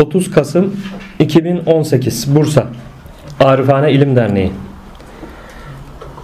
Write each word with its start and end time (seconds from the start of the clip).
30 0.00 0.30
Kasım 0.30 0.74
2018 1.18 2.34
Bursa. 2.34 2.66
Arifane 3.40 3.92
İlim 3.92 4.16
Derneği. 4.16 4.50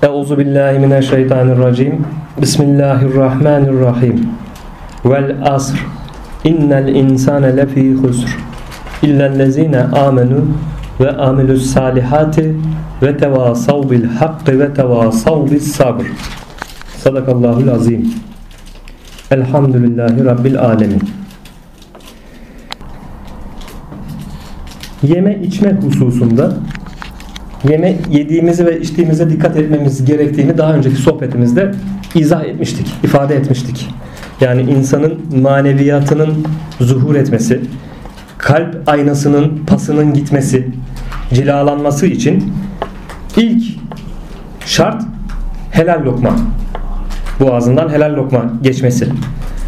Euzu 0.02 0.38
billahi 0.38 0.78
mineşşeytanirracim. 0.78 2.06
Bismillahirrahmanirrahim. 2.42 4.28
Vel 5.04 5.36
asr. 5.44 5.86
İnnel 6.44 6.88
insane 6.88 7.56
lefî 7.56 7.94
husr. 7.94 8.36
İllellezine 9.02 9.82
amenu 9.82 10.44
ve 11.00 11.10
amilus 11.10 11.66
salihati 11.66 12.56
ve 13.02 13.16
tevasav 13.16 13.90
bil 13.90 14.04
hakkı 14.04 14.60
ve 14.60 14.74
tevasav 14.74 15.50
bis 15.50 15.72
sabr. 15.72 16.04
Sadakallahul 16.96 17.68
azim. 17.68 18.14
Elhamdülillahi 19.30 20.24
Rabbil 20.24 20.60
alemin 20.60 21.15
Yeme 25.08 25.38
içme 25.42 25.72
hususunda 25.72 26.56
yeme 27.68 27.96
yediğimizi 28.10 28.66
ve 28.66 28.80
içtiğimize 28.80 29.30
dikkat 29.30 29.56
etmemiz 29.56 30.04
gerektiğini 30.04 30.58
daha 30.58 30.74
önceki 30.74 30.96
sohbetimizde 30.96 31.72
izah 32.14 32.44
etmiştik, 32.44 32.86
ifade 33.04 33.36
etmiştik. 33.36 33.88
Yani 34.40 34.62
insanın 34.62 35.40
maneviyatının 35.40 36.46
zuhur 36.80 37.14
etmesi, 37.14 37.60
kalp 38.38 38.88
aynasının 38.88 39.62
pasının 39.66 40.14
gitmesi, 40.14 40.68
cilalanması 41.34 42.06
için 42.06 42.52
ilk 43.36 43.62
şart 44.66 45.02
helal 45.70 46.04
lokma. 46.04 46.30
Boğazından 47.40 47.88
helal 47.88 48.16
lokma 48.16 48.52
geçmesi. 48.62 49.08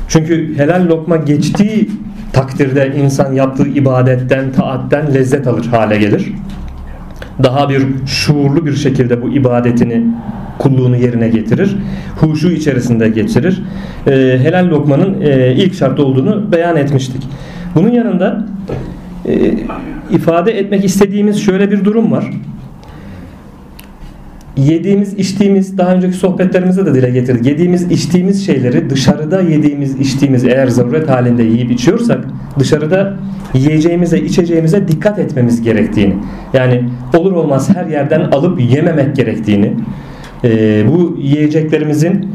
Çünkü 0.09 0.59
helal 0.59 0.87
lokma 0.89 1.17
geçtiği 1.17 1.91
takdirde 2.39 2.93
insan 2.97 3.33
yaptığı 3.33 3.69
ibadetten, 3.69 4.53
taatten 4.53 5.15
lezzet 5.15 5.47
alır 5.47 5.67
hale 5.67 5.99
gelir. 5.99 6.33
Daha 7.43 7.69
bir 7.69 7.83
şuurlu 8.07 8.67
bir 8.67 8.75
şekilde 8.77 9.23
bu 9.23 9.29
ibadetini, 9.29 10.07
kulluğunu 10.59 10.97
yerine 10.97 11.29
getirir. 11.29 11.77
Huşu 12.17 12.51
içerisinde 12.51 13.09
geçirir. 13.09 13.63
E, 14.07 14.39
helal 14.43 14.71
lokmanın 14.71 15.21
e, 15.21 15.55
ilk 15.55 15.75
şart 15.75 16.01
olduğunu 16.01 16.53
beyan 16.53 16.77
etmiştik. 16.77 17.23
Bunun 17.75 17.91
yanında 17.91 18.47
e, 19.27 19.53
ifade 20.11 20.59
etmek 20.59 20.85
istediğimiz 20.85 21.41
şöyle 21.41 21.71
bir 21.71 21.85
durum 21.85 22.13
var 22.13 22.31
yediğimiz 24.59 25.15
içtiğimiz 25.15 25.79
daha 25.79 25.95
önceki 25.95 26.17
sohbetlerimizde 26.17 26.87
de 26.87 26.95
dile 26.95 27.11
getirdik. 27.11 27.47
Yediğimiz 27.47 27.93
içtiğimiz 27.93 28.47
şeyleri 28.47 28.91
dışarıda 28.91 29.41
yediğimiz 29.41 30.01
içtiğimiz 30.01 30.45
eğer 30.45 30.67
zaruret 30.67 31.09
halinde 31.09 31.43
yiyip 31.43 31.71
içiyorsak 31.71 32.25
dışarıda 32.59 33.17
yiyeceğimize 33.55 34.19
içeceğimize 34.19 34.89
dikkat 34.89 35.19
etmemiz 35.19 35.63
gerektiğini 35.63 36.15
yani 36.53 36.85
olur 37.17 37.33
olmaz 37.33 37.77
her 37.77 37.87
yerden 37.87 38.21
alıp 38.21 38.61
yememek 38.61 39.17
gerektiğini 39.17 39.73
e, 40.45 40.85
bu 40.89 41.17
yiyeceklerimizin 41.21 42.29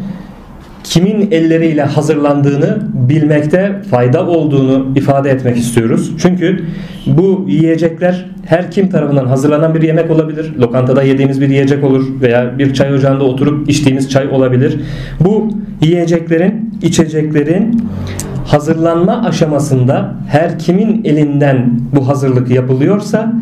kimin 0.83 1.31
elleriyle 1.31 1.83
hazırlandığını 1.83 2.79
bilmekte 3.09 3.81
fayda 3.91 4.27
olduğunu 4.27 4.87
ifade 4.95 5.29
etmek 5.29 5.57
istiyoruz. 5.57 6.11
Çünkü 6.17 6.65
bu 7.07 7.45
yiyecekler 7.47 8.25
her 8.45 8.71
kim 8.71 8.89
tarafından 8.89 9.25
hazırlanan 9.25 9.75
bir 9.75 9.81
yemek 9.81 10.11
olabilir. 10.11 10.53
Lokantada 10.59 11.03
yediğimiz 11.03 11.41
bir 11.41 11.49
yiyecek 11.49 11.83
olur 11.83 12.21
veya 12.21 12.59
bir 12.59 12.73
çay 12.73 12.93
ocağında 12.93 13.23
oturup 13.23 13.69
içtiğimiz 13.69 14.09
çay 14.09 14.27
olabilir. 14.27 14.79
Bu 15.19 15.49
yiyeceklerin, 15.81 16.73
içeceklerin 16.81 17.83
hazırlanma 18.45 19.25
aşamasında 19.25 20.13
her 20.27 20.59
kimin 20.59 21.01
elinden 21.05 21.79
bu 21.95 22.07
hazırlık 22.07 22.49
yapılıyorsa 22.49 23.33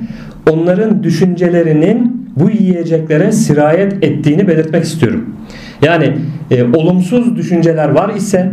onların 0.52 1.04
düşüncelerinin 1.04 2.28
bu 2.36 2.50
yiyeceklere 2.50 3.32
sirayet 3.32 4.04
ettiğini 4.04 4.48
belirtmek 4.48 4.84
istiyorum. 4.84 5.36
Yani 5.82 6.14
e, 6.52 6.64
olumsuz 6.64 7.36
düşünceler 7.36 7.90
var 7.90 8.16
ise 8.16 8.52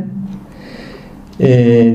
e, 1.41 1.49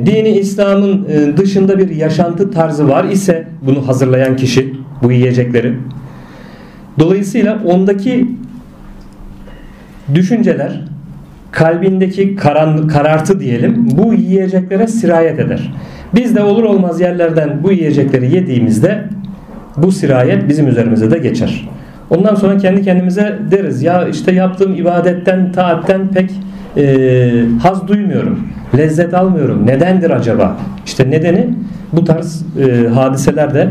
dini 0.05 0.29
İslam'ın 0.29 1.07
e, 1.09 1.37
dışında 1.37 1.77
bir 1.77 1.89
yaşantı 1.89 2.51
tarzı 2.51 2.89
var 2.89 3.03
ise 3.03 3.47
bunu 3.61 3.87
hazırlayan 3.87 4.35
kişi 4.35 4.73
bu 5.03 5.11
yiyecekleri 5.11 5.73
dolayısıyla 6.99 7.63
ondaki 7.65 8.27
düşünceler 10.15 10.81
kalbindeki 11.51 12.35
karan, 12.35 12.87
karartı 12.87 13.39
diyelim 13.39 13.87
bu 13.97 14.13
yiyeceklere 14.13 14.87
sirayet 14.87 15.39
eder. 15.39 15.73
Biz 16.15 16.35
de 16.35 16.43
olur 16.43 16.63
olmaz 16.63 17.01
yerlerden 17.01 17.63
bu 17.63 17.71
yiyecekleri 17.71 18.35
yediğimizde 18.35 19.03
bu 19.77 19.91
sirayet 19.91 20.49
bizim 20.49 20.67
üzerimize 20.67 21.11
de 21.11 21.17
geçer. 21.17 21.69
Ondan 22.17 22.35
sonra 22.35 22.57
kendi 22.57 22.81
kendimize 22.81 23.39
deriz 23.51 23.83
ya 23.83 24.07
işte 24.07 24.31
yaptığım 24.31 24.75
ibadetten, 24.75 25.51
taatten 25.51 26.07
pek 26.07 26.31
e, 26.77 27.45
haz 27.61 27.87
duymuyorum. 27.87 28.47
Lezzet 28.77 29.13
almıyorum. 29.13 29.67
Nedendir 29.67 30.09
acaba? 30.09 30.57
İşte 30.85 31.11
nedeni 31.11 31.49
bu 31.93 32.03
tarz 32.03 32.45
e, 32.59 32.87
hadiseler 32.87 33.53
de 33.53 33.69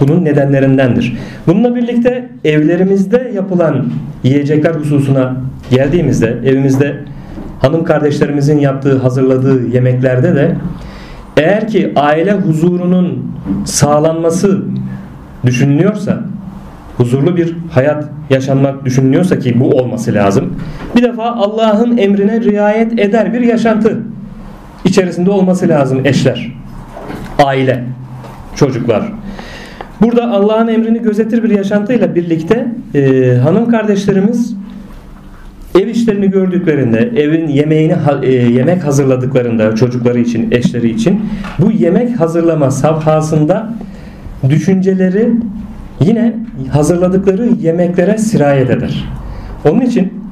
bunun 0.00 0.24
nedenlerindendir. 0.24 1.16
Bununla 1.46 1.74
birlikte 1.74 2.28
evlerimizde 2.44 3.32
yapılan 3.34 3.86
yiyecekler 4.24 4.74
hususuna 4.74 5.36
geldiğimizde 5.70 6.38
evimizde 6.44 6.96
hanım 7.60 7.84
kardeşlerimizin 7.84 8.58
yaptığı 8.58 8.98
hazırladığı 8.98 9.66
yemeklerde 9.68 10.34
de 10.36 10.56
eğer 11.36 11.68
ki 11.68 11.92
aile 11.96 12.32
huzurunun 12.32 13.32
sağlanması 13.64 14.62
düşünülüyorsa 15.46 16.20
huzurlu 16.96 17.36
bir 17.36 17.56
hayat 17.70 18.04
yaşanmak 18.30 18.84
düşünülüyorsa 18.84 19.38
ki 19.38 19.60
bu 19.60 19.70
olması 19.70 20.14
lazım. 20.14 20.56
Bir 20.96 21.02
defa 21.02 21.24
Allah'ın 21.24 21.96
emrine 21.96 22.40
riayet 22.40 22.98
eder 22.98 23.32
bir 23.32 23.40
yaşantı 23.40 23.98
içerisinde 24.84 25.30
olması 25.30 25.68
lazım 25.68 26.00
eşler, 26.04 26.52
aile, 27.44 27.84
çocuklar. 28.56 29.12
Burada 30.00 30.30
Allah'ın 30.30 30.68
emrini 30.68 31.02
gözetir 31.02 31.42
bir 31.42 31.50
yaşantıyla 31.50 32.14
birlikte 32.14 32.66
e, 32.94 33.34
hanım 33.42 33.68
kardeşlerimiz 33.68 34.56
ev 35.80 35.88
işlerini 35.88 36.30
gördüklerinde, 36.30 36.98
evin 37.16 37.48
yemeğini 37.48 37.94
e, 38.22 38.32
yemek 38.32 38.84
hazırladıklarında 38.84 39.74
çocukları 39.74 40.18
için, 40.18 40.50
eşleri 40.50 40.90
için 40.90 41.20
bu 41.58 41.72
yemek 41.72 42.20
hazırlama 42.20 42.70
safhasında 42.70 43.74
düşünceleri 44.50 45.30
yine 46.00 46.34
hazırladıkları 46.72 47.46
yemeklere 47.46 48.18
sirayet 48.18 48.70
eder. 48.70 49.04
Onun 49.70 49.80
için 49.80 50.22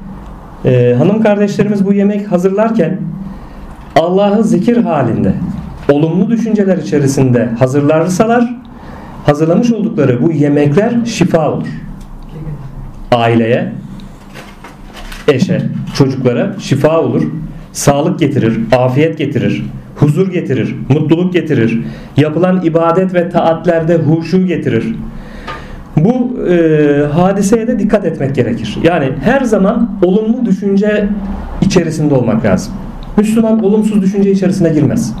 e, 0.65 0.95
hanım 0.97 1.23
kardeşlerimiz 1.23 1.85
bu 1.85 1.93
yemek 1.93 2.31
hazırlarken 2.31 2.97
Allah'ı 3.95 4.43
zikir 4.43 4.77
halinde 4.77 5.33
olumlu 5.91 6.29
düşünceler 6.29 6.77
içerisinde 6.77 7.49
hazırlarsalar 7.59 8.55
hazırlamış 9.25 9.71
oldukları 9.71 10.21
bu 10.21 10.31
yemekler 10.31 11.05
şifa 11.05 11.51
olur. 11.51 11.67
Aileye, 13.11 13.71
eşe, 15.27 15.61
çocuklara 15.97 16.55
şifa 16.59 17.01
olur. 17.01 17.23
Sağlık 17.71 18.19
getirir, 18.19 18.59
afiyet 18.71 19.17
getirir, 19.17 19.65
huzur 19.95 20.31
getirir, 20.31 20.75
mutluluk 20.89 21.33
getirir. 21.33 21.81
Yapılan 22.17 22.65
ibadet 22.65 23.13
ve 23.13 23.29
taatlerde 23.29 23.97
huşu 23.97 24.47
getirir. 24.47 24.95
Bu 25.97 26.39
e, 26.49 27.05
hadiseye 27.13 27.67
de 27.67 27.79
dikkat 27.79 28.05
etmek 28.05 28.35
gerekir. 28.35 28.77
Yani 28.83 29.09
her 29.23 29.41
zaman 29.41 29.89
olumlu 30.03 30.45
düşünce 30.45 31.09
içerisinde 31.61 32.13
olmak 32.13 32.45
lazım. 32.45 32.73
Müslüman 33.17 33.63
olumsuz 33.63 34.01
düşünce 34.01 34.31
içerisine 34.31 34.69
girmez. 34.69 35.13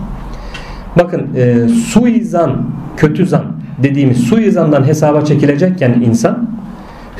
Bakın 0.99 1.27
e, 1.35 1.67
suizan, 1.67 2.63
kötü 2.97 3.25
zan 3.25 3.45
dediğimiz 3.83 4.17
suizandan 4.17 4.87
hesaba 4.87 5.25
çekilecekken 5.25 5.93
insan 6.05 6.49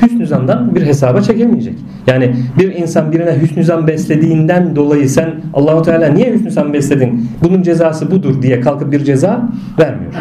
hüsnü 0.02 0.26
zandan 0.26 0.74
bir 0.74 0.86
hesaba 0.86 1.22
çekilmeyecek. 1.22 1.74
Yani 2.06 2.34
bir 2.58 2.74
insan 2.74 3.12
birine 3.12 3.40
hüsnü 3.42 3.64
zan 3.64 3.86
beslediğinden 3.86 4.76
dolayı 4.76 5.08
sen 5.10 5.30
Allahu 5.54 5.82
Teala 5.82 6.08
niye 6.08 6.32
hüsnü 6.32 6.50
zan 6.50 6.72
besledin? 6.72 7.28
Bunun 7.42 7.62
cezası 7.62 8.10
budur 8.10 8.42
diye 8.42 8.60
kalkıp 8.60 8.92
bir 8.92 9.04
ceza 9.04 9.48
vermiyor. 9.78 10.12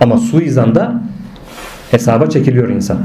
Ama 0.00 0.18
suizanda 0.18 0.99
hesaba 1.90 2.26
çekiliyor 2.26 2.68
insan. 2.68 2.98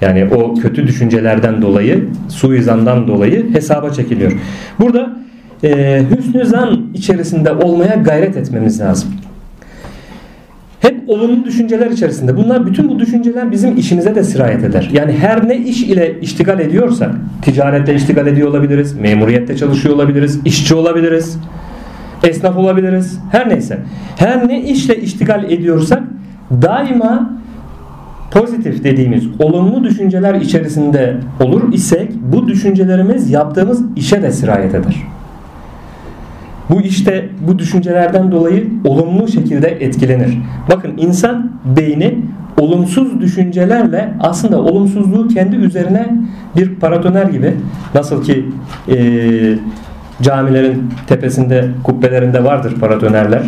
Yani 0.00 0.28
o 0.34 0.54
kötü 0.54 0.86
düşüncelerden 0.86 1.62
dolayı, 1.62 2.08
suizandan 2.28 3.08
dolayı 3.08 3.54
hesaba 3.54 3.90
çekiliyor. 3.90 4.32
Burada 4.78 5.16
e, 5.64 6.02
hüsnü 6.10 6.44
zan 6.44 6.86
içerisinde 6.94 7.52
olmaya 7.52 7.94
gayret 7.94 8.36
etmemiz 8.36 8.80
lazım. 8.80 9.10
Hep 10.80 11.08
olumlu 11.08 11.44
düşünceler 11.44 11.90
içerisinde. 11.90 12.36
Bunlar 12.36 12.66
bütün 12.66 12.88
bu 12.88 12.98
düşünceler 12.98 13.50
bizim 13.50 13.76
işimize 13.76 14.14
de 14.14 14.24
sirayet 14.24 14.64
eder. 14.64 14.90
Yani 14.92 15.12
her 15.12 15.48
ne 15.48 15.56
iş 15.56 15.82
ile 15.82 16.20
iştigal 16.20 16.60
ediyorsak, 16.60 17.14
ticarette 17.42 17.94
iştigal 17.94 18.26
ediyor 18.26 18.48
olabiliriz, 18.48 18.92
memuriyette 18.92 19.56
çalışıyor 19.56 19.94
olabiliriz, 19.94 20.40
işçi 20.44 20.74
olabiliriz, 20.74 21.38
esnaf 22.24 22.56
olabiliriz, 22.56 23.18
her 23.32 23.48
neyse. 23.48 23.78
Her 24.16 24.48
ne 24.48 24.62
işle 24.62 24.96
iştigal 24.96 25.44
ediyorsak 25.44 26.02
daima 26.50 27.40
pozitif 28.30 28.84
dediğimiz 28.84 29.24
olumlu 29.38 29.84
düşünceler 29.84 30.34
içerisinde 30.34 31.16
olur 31.40 31.72
isek 31.72 32.10
bu 32.32 32.48
düşüncelerimiz 32.48 33.30
yaptığımız 33.30 33.82
işe 33.96 34.22
de 34.22 34.30
sirayet 34.30 34.74
eder. 34.74 34.96
Bu 36.70 36.80
işte 36.80 37.28
bu 37.48 37.58
düşüncelerden 37.58 38.32
dolayı 38.32 38.68
olumlu 38.84 39.28
şekilde 39.28 39.68
etkilenir. 39.68 40.38
Bakın 40.70 40.92
insan 40.96 41.52
beyni 41.76 42.18
olumsuz 42.58 43.20
düşüncelerle 43.20 44.14
aslında 44.20 44.60
olumsuzluğu 44.60 45.28
kendi 45.28 45.56
üzerine 45.56 46.16
bir 46.56 46.74
paratoner 46.74 47.26
gibi 47.26 47.54
nasıl 47.94 48.22
ki 48.24 48.46
e, 48.88 48.96
camilerin 50.22 50.90
tepesinde 51.06 51.68
kubbelerinde 51.84 52.44
vardır 52.44 52.74
paratonerler 52.80 53.42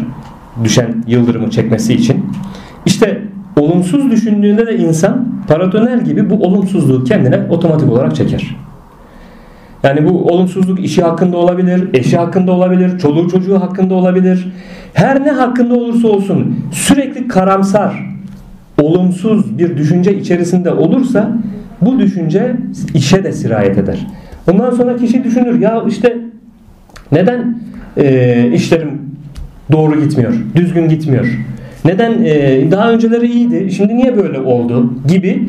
düşen 0.65 1.05
yıldırımı 1.07 1.51
çekmesi 1.51 1.95
için. 1.95 2.25
İşte 2.87 3.22
olumsuz 3.57 4.11
düşündüğünde 4.11 4.67
de 4.67 4.77
insan 4.77 5.27
paratoner 5.49 5.99
gibi 5.99 6.31
bu 6.31 6.35
olumsuzluğu 6.35 7.05
kendine 7.05 7.41
otomatik 7.51 7.93
olarak 7.93 8.17
çeker. 8.17 8.57
Yani 9.83 10.09
bu 10.09 10.27
olumsuzluk 10.27 10.85
işi 10.85 11.03
hakkında 11.03 11.37
olabilir, 11.37 11.89
eşi 11.95 12.17
hakkında 12.17 12.53
olabilir, 12.53 12.99
çoluğu 12.99 13.31
çocuğu 13.31 13.61
hakkında 13.61 13.95
olabilir. 13.95 14.53
Her 14.95 15.25
ne 15.25 15.31
hakkında 15.31 15.75
olursa 15.75 16.09
olsun 16.09 16.57
sürekli 16.73 17.29
karamsar, 17.29 18.07
olumsuz 18.83 19.59
bir 19.59 19.77
düşünce 19.77 20.19
içerisinde 20.19 20.71
olursa 20.71 21.33
bu 21.81 21.99
düşünce 21.99 22.57
işe 22.95 23.25
de 23.25 23.33
sirayet 23.33 23.79
eder. 23.79 24.07
Ondan 24.51 24.71
sonra 24.71 24.97
kişi 24.97 25.25
düşünür 25.25 25.61
ya 25.61 25.83
işte 25.89 26.19
neden 27.13 27.59
e, 27.97 28.51
işlerim 28.55 29.01
doğru 29.73 30.01
gitmiyor, 30.01 30.35
düzgün 30.57 30.89
gitmiyor? 30.89 31.27
Neden 31.85 32.25
e, 32.25 32.71
daha 32.71 32.93
önceleri 32.93 33.33
iyiydi, 33.33 33.73
şimdi 33.73 33.97
niye 33.97 34.17
böyle 34.17 34.41
oldu 34.41 34.93
gibi 35.09 35.47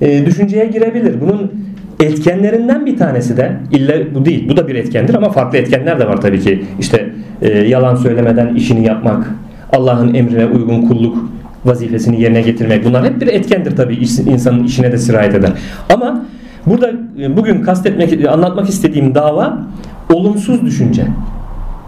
e, 0.00 0.26
düşünceye 0.26 0.66
girebilir. 0.66 1.20
Bunun 1.20 1.52
etkenlerinden 2.00 2.86
bir 2.86 2.96
tanesi 2.96 3.36
de 3.36 3.52
illa 3.70 3.94
bu 4.14 4.24
değil, 4.24 4.48
bu 4.48 4.56
da 4.56 4.68
bir 4.68 4.74
etkendir 4.74 5.14
ama 5.14 5.30
farklı 5.30 5.58
etkenler 5.58 6.00
de 6.00 6.08
var 6.08 6.20
tabii 6.20 6.40
ki. 6.40 6.64
İşte 6.80 7.10
e, 7.42 7.58
yalan 7.58 7.94
söylemeden 7.94 8.54
işini 8.54 8.86
yapmak, 8.86 9.30
Allah'ın 9.72 10.14
emrine 10.14 10.46
uygun 10.46 10.88
kulluk 10.88 11.30
vazifesini 11.64 12.20
yerine 12.20 12.42
getirmek. 12.42 12.84
Bunlar 12.84 13.04
hep 13.04 13.20
bir 13.20 13.26
etkendir 13.26 13.76
tabii 13.76 13.96
insanın 14.26 14.64
işine 14.64 14.92
de 14.92 14.98
sirayet 14.98 15.34
eder. 15.34 15.52
Ama 15.94 16.24
burada 16.66 16.92
bugün 17.36 17.62
kastetmek, 17.62 18.28
anlatmak 18.28 18.68
istediğim 18.68 19.14
dava 19.14 19.66
olumsuz 20.12 20.62
düşünce. 20.62 21.06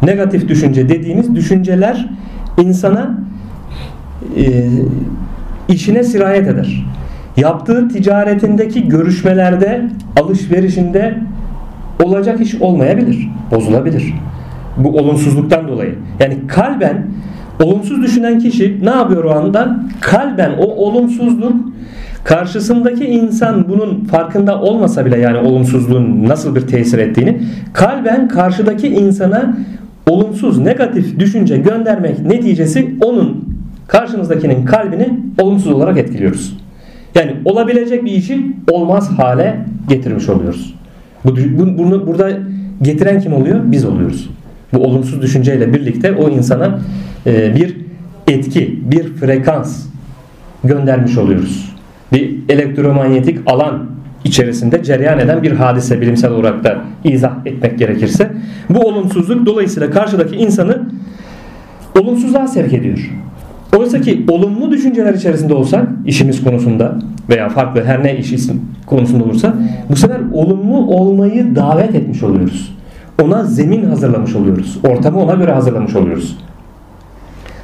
Negatif 0.02 0.48
düşünce 0.48 0.88
dediğimiz 0.88 1.34
düşünceler 1.34 2.08
insana 2.60 3.18
e, 4.36 4.68
işine 5.68 6.04
sirayet 6.04 6.48
eder. 6.48 6.84
Yaptığı 7.36 7.88
ticaretindeki 7.88 8.88
görüşmelerde, 8.88 9.90
alışverişinde 10.20 11.18
olacak 12.04 12.40
iş 12.40 12.54
olmayabilir, 12.54 13.28
bozulabilir. 13.50 14.14
Bu 14.76 14.88
olumsuzluktan 14.88 15.68
dolayı. 15.68 15.94
Yani 16.20 16.36
kalben 16.48 17.06
olumsuz 17.62 18.02
düşünen 18.02 18.38
kişi 18.38 18.80
ne 18.84 18.90
yapıyor 18.90 19.24
o 19.24 19.30
anda? 19.30 19.80
Kalben 20.00 20.52
o 20.58 20.64
olumsuzluk 20.64 21.56
karşısındaki 22.24 23.04
insan 23.04 23.68
bunun 23.68 24.04
farkında 24.04 24.60
olmasa 24.60 25.06
bile 25.06 25.18
yani 25.18 25.38
olumsuzluğun 25.38 26.28
nasıl 26.28 26.54
bir 26.54 26.60
tesir 26.60 26.98
ettiğini 26.98 27.40
kalben 27.72 28.28
karşıdaki 28.28 28.88
insana 28.88 29.56
olumsuz, 30.06 30.58
negatif 30.58 31.18
düşünce 31.18 31.56
göndermek 31.56 32.20
neticesi 32.20 32.94
onun 33.04 33.44
karşımızdakinin 33.88 34.64
kalbini 34.64 35.20
olumsuz 35.40 35.72
olarak 35.72 35.98
etkiliyoruz. 35.98 36.56
Yani 37.14 37.36
olabilecek 37.44 38.04
bir 38.04 38.12
işi 38.12 38.52
olmaz 38.70 39.10
hale 39.18 39.56
getirmiş 39.88 40.28
oluyoruz. 40.28 40.74
Bu, 41.24 41.36
bunu 41.78 42.06
burada 42.06 42.30
getiren 42.82 43.20
kim 43.20 43.32
oluyor? 43.32 43.60
Biz 43.64 43.84
oluyoruz. 43.84 44.30
Bu 44.72 44.78
olumsuz 44.78 45.22
düşünceyle 45.22 45.74
birlikte 45.74 46.12
o 46.12 46.28
insana 46.28 46.80
e, 47.26 47.54
bir 47.54 47.76
etki, 48.26 48.80
bir 48.90 49.14
frekans 49.14 49.86
göndermiş 50.64 51.18
oluyoruz. 51.18 51.74
Bir 52.12 52.36
elektromanyetik 52.48 53.38
alan 53.46 53.86
içerisinde 54.24 54.82
cereyan 54.82 55.18
eden 55.18 55.42
bir 55.42 55.52
hadise 55.52 56.00
bilimsel 56.00 56.30
olarak 56.30 56.64
da 56.64 56.80
izah 57.04 57.46
etmek 57.46 57.78
gerekirse 57.78 58.32
bu 58.70 58.80
olumsuzluk 58.80 59.46
dolayısıyla 59.46 59.90
karşıdaki 59.90 60.36
insanı 60.36 60.88
olumsuzluğa 62.00 62.48
sevk 62.48 62.72
ediyor. 62.72 63.10
Oysa 63.78 64.00
ki 64.00 64.24
olumlu 64.28 64.70
düşünceler 64.70 65.14
içerisinde 65.14 65.54
olsak 65.54 65.88
işimiz 66.06 66.44
konusunda 66.44 66.98
veya 67.28 67.48
farklı 67.48 67.84
her 67.84 68.04
ne 68.04 68.16
iş 68.16 68.34
konusunda 68.86 69.24
olursa 69.24 69.54
bu 69.90 69.96
sefer 69.96 70.20
olumlu 70.32 70.76
olmayı 70.76 71.56
davet 71.56 71.94
etmiş 71.94 72.22
oluyoruz. 72.22 72.76
Ona 73.22 73.44
zemin 73.44 73.84
hazırlamış 73.84 74.34
oluyoruz. 74.34 74.78
Ortamı 74.88 75.20
ona 75.20 75.34
göre 75.34 75.52
hazırlamış 75.52 75.94
oluyoruz. 75.94 76.36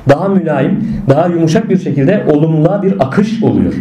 Daha 0.09 0.29
mülayim, 0.29 0.89
daha 1.09 1.27
yumuşak 1.27 1.71
bir 1.71 1.79
şekilde 1.79 2.25
olumluğa 2.33 2.83
bir 2.83 2.95
akış 3.01 3.43
oluyor. 3.43 3.73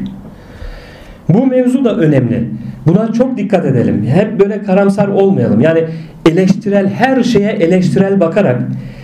Bu 1.29 1.45
mevzu 1.45 1.85
da 1.85 1.95
önemli. 1.95 2.49
Buna 2.87 3.13
çok 3.13 3.37
dikkat 3.37 3.65
edelim. 3.65 4.05
Hep 4.05 4.39
böyle 4.39 4.63
karamsar 4.63 5.07
olmayalım. 5.07 5.61
Yani 5.61 5.83
eleştirel 6.29 6.89
her 6.89 7.23
şeye 7.23 7.51
eleştirel 7.51 8.19
bakarak, 8.19 8.61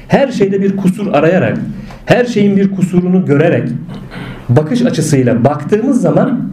her 0.08 0.28
şeyde 0.28 0.62
bir 0.62 0.78
kusur 0.78 1.14
arayarak, 1.14 1.58
her 2.07 2.25
şeyin 2.25 2.57
bir 2.57 2.75
kusurunu 2.75 3.25
görerek 3.25 3.69
bakış 4.50 4.81
açısıyla 4.81 5.44
baktığımız 5.44 6.01
zaman 6.01 6.50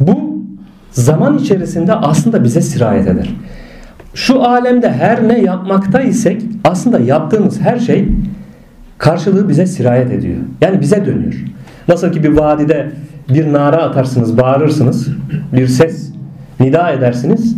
bu 0.00 0.42
zaman 0.90 1.38
içerisinde 1.38 1.94
aslında 1.94 2.44
bize 2.44 2.60
sirayet 2.60 3.06
eder. 3.08 3.30
Şu 4.14 4.42
alemde 4.42 4.92
her 4.92 5.28
ne 5.28 5.40
yapmakta 5.40 6.00
isek 6.00 6.42
aslında 6.64 6.98
yaptığımız 6.98 7.60
her 7.60 7.78
şey 7.78 8.08
karşılığı 8.98 9.48
bize 9.48 9.66
sirayet 9.66 10.12
ediyor. 10.12 10.38
Yani 10.60 10.80
bize 10.80 11.06
dönüyor. 11.06 11.34
Nasıl 11.88 12.12
ki 12.12 12.22
bir 12.22 12.28
vadide 12.28 12.90
bir 13.28 13.52
nara 13.52 13.82
atarsınız, 13.82 14.38
bağırırsınız, 14.38 15.08
bir 15.52 15.66
ses 15.66 16.10
nida 16.60 16.90
edersiniz. 16.90 17.56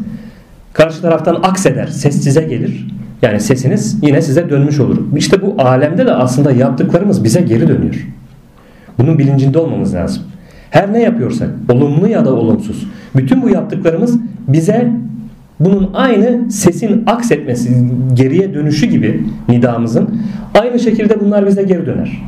Karşı 0.72 1.02
taraftan 1.02 1.34
akseder, 1.42 1.86
ses 1.86 2.22
size 2.22 2.42
gelir. 2.42 2.97
Yani 3.22 3.40
sesiniz 3.40 3.98
yine 4.02 4.22
size 4.22 4.50
dönmüş 4.50 4.80
olur. 4.80 4.98
İşte 5.16 5.42
bu 5.42 5.54
alemde 5.58 6.06
de 6.06 6.12
aslında 6.12 6.52
yaptıklarımız 6.52 7.24
bize 7.24 7.40
geri 7.40 7.68
dönüyor. 7.68 8.06
Bunun 8.98 9.18
bilincinde 9.18 9.58
olmamız 9.58 9.94
lazım. 9.94 10.22
Her 10.70 10.92
ne 10.92 11.02
yapıyorsak, 11.02 11.50
olumlu 11.72 12.08
ya 12.08 12.24
da 12.24 12.34
olumsuz, 12.34 12.86
bütün 13.16 13.42
bu 13.42 13.48
yaptıklarımız 13.48 14.18
bize 14.48 14.92
bunun 15.60 15.90
aynı 15.94 16.50
sesin 16.52 17.02
aksetmesi, 17.06 17.90
geriye 18.14 18.54
dönüşü 18.54 18.86
gibi 18.86 19.26
nidamızın 19.48 20.20
aynı 20.54 20.78
şekilde 20.78 21.20
bunlar 21.20 21.46
bize 21.46 21.62
geri 21.62 21.86
döner. 21.86 22.22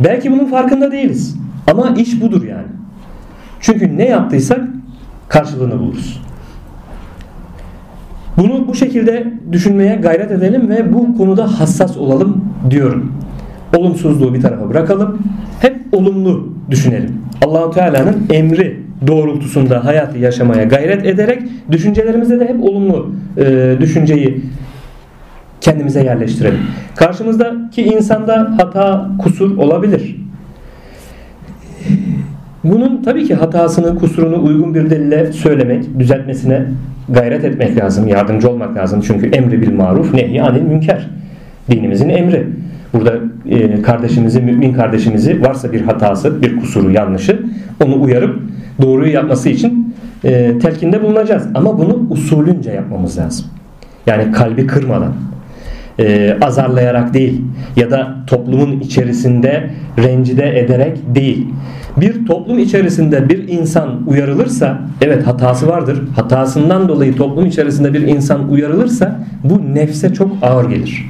Belki 0.00 0.32
bunun 0.32 0.46
farkında 0.46 0.92
değiliz. 0.92 1.36
Ama 1.66 1.94
iş 1.96 2.20
budur 2.22 2.44
yani. 2.44 2.66
Çünkü 3.60 3.98
ne 3.98 4.08
yaptıysak 4.08 4.60
karşılığını 5.28 5.78
buluruz. 5.78 6.22
Bunu 8.40 8.68
bu 8.68 8.74
şekilde 8.74 9.26
düşünmeye 9.52 9.96
gayret 9.96 10.30
edelim 10.30 10.68
ve 10.68 10.92
bu 10.92 11.16
konuda 11.16 11.60
hassas 11.60 11.96
olalım 11.96 12.44
diyorum. 12.70 13.12
Olumsuzluğu 13.76 14.34
bir 14.34 14.40
tarafa 14.40 14.68
bırakalım. 14.68 15.18
Hep 15.60 15.76
olumlu 15.92 16.54
düşünelim. 16.70 17.18
Allahu 17.44 17.70
Teala'nın 17.70 18.26
emri 18.30 18.80
doğrultusunda 19.06 19.84
hayatı 19.84 20.18
yaşamaya 20.18 20.64
gayret 20.64 21.06
ederek 21.06 21.42
düşüncelerimizde 21.70 22.40
de 22.40 22.48
hep 22.48 22.64
olumlu 22.64 23.12
e, 23.38 23.76
düşünceyi 23.80 24.42
kendimize 25.60 26.04
yerleştirelim. 26.04 26.60
Karşımızdaki 26.96 27.82
insanda 27.82 28.54
hata, 28.58 29.10
kusur 29.22 29.56
olabilir. 29.56 30.19
Bunun 32.64 33.02
tabii 33.02 33.24
ki 33.24 33.34
hatasını, 33.34 33.98
kusurunu 33.98 34.44
uygun 34.44 34.74
bir 34.74 34.90
delille 34.90 35.32
söylemek, 35.32 35.98
düzeltmesine 35.98 36.62
gayret 37.08 37.44
etmek 37.44 37.76
lazım, 37.76 38.08
yardımcı 38.08 38.50
olmak 38.50 38.76
lazım. 38.76 39.00
Çünkü 39.00 39.26
emri 39.26 39.62
bil 39.62 39.72
maruf, 39.72 40.14
nehy 40.14 40.40
anil 40.40 40.62
münker. 40.62 41.08
Dinimizin 41.70 42.08
emri. 42.08 42.46
Burada 42.94 43.14
e, 43.48 43.82
kardeşimizi, 43.82 44.40
mümin 44.40 44.72
kardeşimizi 44.72 45.42
varsa 45.42 45.72
bir 45.72 45.80
hatası, 45.80 46.42
bir 46.42 46.60
kusuru, 46.60 46.90
yanlışı 46.90 47.42
onu 47.84 48.02
uyarıp 48.02 48.40
doğruyu 48.82 49.12
yapması 49.12 49.48
için 49.48 49.94
e, 50.24 50.58
telkinde 50.58 51.02
bulunacağız. 51.02 51.46
Ama 51.54 51.78
bunu 51.78 52.06
usulünce 52.10 52.70
yapmamız 52.70 53.18
lazım. 53.18 53.46
Yani 54.06 54.32
kalbi 54.32 54.66
kırmadan, 54.66 55.12
e, 55.98 56.36
azarlayarak 56.40 57.14
değil 57.14 57.42
ya 57.76 57.90
da 57.90 58.16
toplumun 58.26 58.80
içerisinde 58.80 59.70
rencide 59.98 60.60
ederek 60.60 60.98
değil. 61.14 61.46
Bir 61.96 62.26
toplum 62.26 62.58
içerisinde 62.58 63.28
bir 63.28 63.48
insan 63.48 64.02
uyarılırsa 64.06 64.80
evet 65.00 65.26
hatası 65.26 65.66
vardır. 65.66 66.02
Hatasından 66.16 66.88
dolayı 66.88 67.16
toplum 67.16 67.46
içerisinde 67.46 67.94
bir 67.94 68.00
insan 68.00 68.48
uyarılırsa 68.48 69.20
bu 69.44 69.74
nefse 69.74 70.14
çok 70.14 70.32
ağır 70.42 70.70
gelir. 70.70 71.06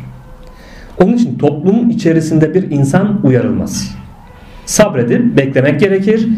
Onun 1.03 1.13
için 1.13 1.39
toplum 1.39 1.91
içerisinde 1.91 2.55
bir 2.55 2.71
insan 2.71 3.21
uyarılmaz. 3.25 3.97
sabredip 4.67 5.37
beklemek 5.37 5.81
gerekir. 5.81 6.29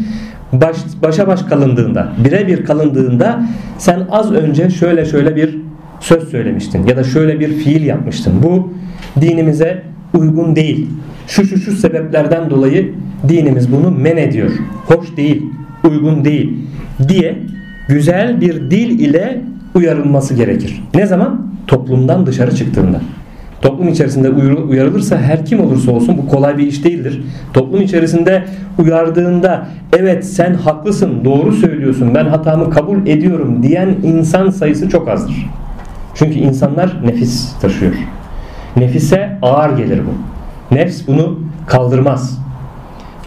Baş, 0.53 0.77
başa 1.03 1.27
baş 1.27 1.41
kalındığında, 1.43 2.11
birebir 2.25 2.65
kalındığında 2.65 3.43
sen 3.77 4.07
az 4.11 4.31
önce 4.31 4.69
şöyle 4.69 5.05
şöyle 5.05 5.35
bir 5.35 5.57
söz 5.99 6.29
söylemiştin 6.29 6.87
ya 6.87 6.97
da 6.97 7.03
şöyle 7.03 7.39
bir 7.39 7.53
fiil 7.53 7.85
yapmıştın. 7.85 8.33
Bu 8.43 8.73
dinimize 9.21 9.83
uygun 10.13 10.55
değil. 10.55 10.89
Şu 11.27 11.45
şu 11.45 11.57
şu 11.57 11.71
sebeplerden 11.71 12.49
dolayı 12.49 12.93
dinimiz 13.27 13.71
bunu 13.71 13.91
men 13.91 14.17
ediyor. 14.17 14.51
Hoş 14.85 15.17
değil, 15.17 15.41
uygun 15.83 16.25
değil 16.25 16.53
diye 17.07 17.37
güzel 17.89 18.41
bir 18.41 18.71
dil 18.71 18.99
ile 18.99 19.41
uyarılması 19.75 20.33
gerekir. 20.33 20.83
Ne 20.95 21.05
zaman? 21.05 21.47
Toplumdan 21.67 22.25
dışarı 22.25 22.55
çıktığında. 22.55 23.01
Toplum 23.61 23.87
içerisinde 23.87 24.29
uyarılırsa 24.29 25.17
her 25.17 25.45
kim 25.45 25.59
olursa 25.59 25.91
olsun 25.91 26.17
bu 26.17 26.27
kolay 26.27 26.57
bir 26.57 26.67
iş 26.67 26.83
değildir. 26.83 27.23
Toplum 27.53 27.81
içerisinde 27.81 28.43
uyardığında 28.79 29.67
evet 29.93 30.25
sen 30.25 30.53
haklısın, 30.53 31.25
doğru 31.25 31.53
söylüyorsun, 31.53 32.15
ben 32.15 32.25
hatamı 32.25 32.69
kabul 32.69 33.07
ediyorum 33.07 33.63
diyen 33.63 33.95
insan 34.03 34.49
sayısı 34.49 34.89
çok 34.89 35.07
azdır. 35.07 35.49
Çünkü 36.15 36.39
insanlar 36.39 37.05
nefis 37.05 37.59
taşıyor. 37.61 37.93
Nefise 38.77 39.37
ağır 39.41 39.77
gelir 39.77 39.99
bu. 39.99 40.32
Nefs 40.73 41.07
bunu 41.07 41.39
kaldırmaz. 41.67 42.43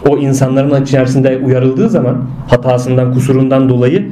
O 0.09 0.17
insanların 0.17 0.83
içerisinde 0.83 1.37
uyarıldığı 1.45 1.89
zaman 1.89 2.17
hatasından, 2.47 3.13
kusurundan 3.13 3.69
dolayı 3.69 4.11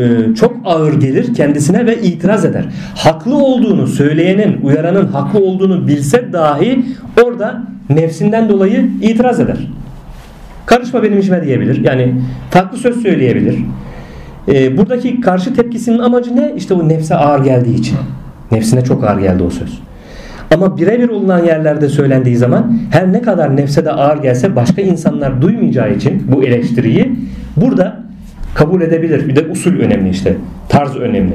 e, 0.00 0.34
çok 0.34 0.56
ağır 0.64 1.00
gelir 1.00 1.34
kendisine 1.34 1.86
ve 1.86 2.02
itiraz 2.02 2.44
eder. 2.44 2.64
Haklı 2.96 3.36
olduğunu 3.36 3.86
söyleyenin, 3.86 4.60
uyaranın 4.62 5.06
haklı 5.06 5.38
olduğunu 5.40 5.88
bilse 5.88 6.32
dahi 6.32 6.84
orada 7.24 7.62
nefsinden 7.90 8.48
dolayı 8.48 8.90
itiraz 9.02 9.40
eder. 9.40 9.58
Karışma 10.66 11.02
benim 11.02 11.18
işime 11.18 11.44
diyebilir. 11.44 11.84
Yani 11.84 12.14
farklı 12.50 12.78
söz 12.78 13.02
söyleyebilir. 13.02 13.58
E, 14.48 14.76
buradaki 14.76 15.20
karşı 15.20 15.54
tepkisinin 15.54 15.98
amacı 15.98 16.36
ne? 16.36 16.52
İşte 16.56 16.74
o 16.74 16.88
nefse 16.88 17.14
ağır 17.14 17.44
geldiği 17.44 17.74
için. 17.74 17.96
Nefsine 18.52 18.84
çok 18.84 19.04
ağır 19.04 19.18
geldi 19.18 19.42
o 19.42 19.50
söz. 19.50 19.87
Ama 20.54 20.76
birebir 20.76 21.08
olunan 21.08 21.44
yerlerde 21.44 21.88
söylendiği 21.88 22.36
zaman 22.36 22.72
her 22.90 23.12
ne 23.12 23.22
kadar 23.22 23.56
nefse 23.56 23.84
de 23.84 23.92
ağır 23.92 24.22
gelse 24.22 24.56
başka 24.56 24.82
insanlar 24.82 25.42
duymayacağı 25.42 25.94
için 25.94 26.22
bu 26.32 26.44
eleştiriyi 26.44 27.12
burada 27.56 28.00
kabul 28.54 28.82
edebilir. 28.82 29.28
Bir 29.28 29.36
de 29.36 29.46
usul 29.50 29.80
önemli 29.80 30.08
işte. 30.08 30.36
Tarz 30.68 30.96
önemli. 30.96 31.34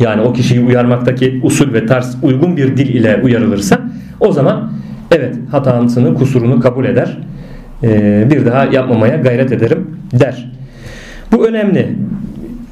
Yani 0.00 0.22
o 0.22 0.32
kişiyi 0.32 0.60
uyarmaktaki 0.60 1.40
usul 1.42 1.72
ve 1.72 1.86
tarz 1.86 2.16
uygun 2.22 2.56
bir 2.56 2.76
dil 2.76 2.94
ile 2.94 3.20
uyarılırsa 3.22 3.80
o 4.20 4.32
zaman 4.32 4.72
evet 5.10 5.34
hatasını, 5.50 6.14
kusurunu 6.14 6.60
kabul 6.60 6.84
eder. 6.84 7.18
Ee, 7.82 8.26
bir 8.30 8.46
daha 8.46 8.64
yapmamaya 8.64 9.16
gayret 9.16 9.52
ederim 9.52 9.98
der. 10.12 10.52
Bu 11.32 11.46
önemli. 11.46 11.96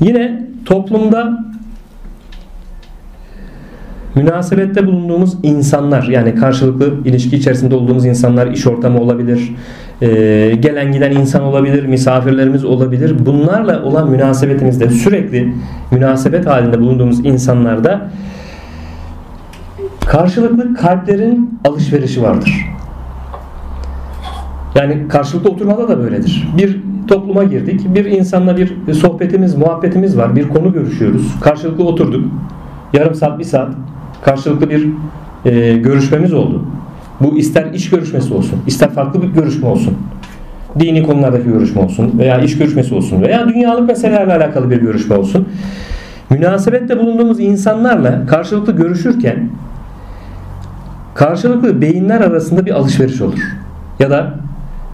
Yine 0.00 0.46
toplumda 0.64 1.44
münasebette 4.14 4.86
bulunduğumuz 4.86 5.36
insanlar 5.42 6.02
yani 6.02 6.34
karşılıklı 6.34 6.94
ilişki 7.04 7.36
içerisinde 7.36 7.74
olduğumuz 7.74 8.06
insanlar 8.06 8.46
iş 8.46 8.66
ortamı 8.66 9.00
olabilir, 9.00 9.54
e, 10.02 10.08
gelen 10.60 10.92
giden 10.92 11.12
insan 11.12 11.42
olabilir, 11.42 11.86
misafirlerimiz 11.86 12.64
olabilir. 12.64 13.26
Bunlarla 13.26 13.82
olan 13.82 14.10
münasebetimizde 14.10 14.88
sürekli 14.90 15.54
münasebet 15.90 16.46
halinde 16.46 16.80
bulunduğumuz 16.80 17.26
insanlarda 17.26 18.10
karşılıklı 20.06 20.74
kalplerin 20.74 21.58
alışverişi 21.64 22.22
vardır. 22.22 22.66
Yani 24.74 25.08
karşılıklı 25.08 25.50
oturmada 25.50 25.88
da 25.88 25.98
böyledir. 25.98 26.48
Bir 26.58 26.80
topluma 27.08 27.44
girdik. 27.44 27.94
Bir 27.94 28.04
insanla 28.04 28.56
bir 28.56 28.92
sohbetimiz, 28.94 29.54
muhabbetimiz 29.54 30.18
var. 30.18 30.36
Bir 30.36 30.48
konu 30.48 30.72
görüşüyoruz. 30.72 31.34
Karşılıklı 31.40 31.84
oturduk. 31.84 32.24
Yarım 32.92 33.14
saat, 33.14 33.38
bir 33.38 33.44
saat 33.44 33.74
karşılıklı 34.24 34.70
bir 34.70 34.88
e, 35.44 35.76
görüşmemiz 35.76 36.32
oldu. 36.32 36.64
Bu 37.20 37.38
ister 37.38 37.64
iş 37.72 37.90
görüşmesi 37.90 38.34
olsun, 38.34 38.58
ister 38.66 38.90
farklı 38.90 39.22
bir 39.22 39.28
görüşme 39.28 39.68
olsun. 39.68 39.98
Dini 40.78 41.02
konulardaki 41.02 41.44
görüşme 41.44 41.82
olsun 41.82 42.18
veya 42.18 42.40
iş 42.40 42.58
görüşmesi 42.58 42.94
olsun 42.94 43.22
veya 43.22 43.48
dünyalık 43.48 43.88
meselelerle 43.88 44.34
alakalı 44.34 44.70
bir 44.70 44.80
görüşme 44.80 45.16
olsun. 45.16 45.48
Münasebette 46.30 46.98
bulunduğumuz 46.98 47.40
insanlarla 47.40 48.26
karşılıklı 48.26 48.76
görüşürken 48.76 49.48
karşılıklı 51.14 51.80
beyinler 51.80 52.20
arasında 52.20 52.66
bir 52.66 52.70
alışveriş 52.70 53.20
olur. 53.20 53.38
Ya 53.98 54.10
da 54.10 54.34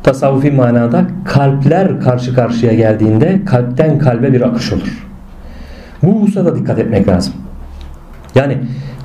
tasavvufi 0.03 0.51
manada 0.51 1.05
kalpler 1.25 2.01
karşı 2.01 2.35
karşıya 2.35 2.75
geldiğinde 2.75 3.41
kalpten 3.47 3.99
kalbe 3.99 4.33
bir 4.33 4.41
akış 4.41 4.73
olur. 4.73 5.07
Bu 6.03 6.23
hususa 6.23 6.45
da 6.45 6.57
dikkat 6.57 6.79
etmek 6.79 7.09
lazım. 7.09 7.35
Yani 8.35 8.59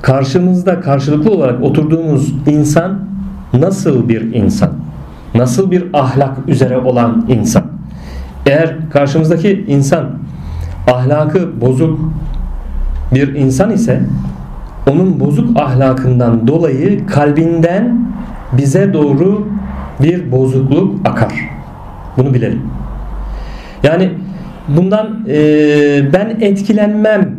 karşımızda 0.06 0.80
karşılıklı 0.80 1.30
olarak 1.30 1.62
oturduğumuz 1.62 2.34
insan 2.46 3.00
nasıl 3.52 4.08
bir 4.08 4.34
insan? 4.34 4.70
Nasıl 5.34 5.70
bir 5.70 5.84
ahlak 5.92 6.48
üzere 6.48 6.78
olan 6.78 7.26
insan? 7.28 7.64
Eğer 8.46 8.90
karşımızdaki 8.90 9.64
insan 9.68 10.10
ahlakı 10.92 11.60
bozuk 11.60 12.00
bir 13.14 13.34
insan 13.34 13.70
ise 13.70 14.00
onun 14.90 15.20
bozuk 15.20 15.60
ahlakından 15.60 16.48
dolayı 16.48 17.06
kalbinden 17.06 18.12
bize 18.52 18.92
doğru 18.92 19.48
bir 20.02 20.32
bozukluk 20.32 21.08
akar. 21.08 21.32
Bunu 22.16 22.34
bilelim. 22.34 22.62
Yani 23.82 24.10
bundan 24.68 25.24
e, 25.28 25.38
ben 26.12 26.36
etkilenmem 26.40 27.36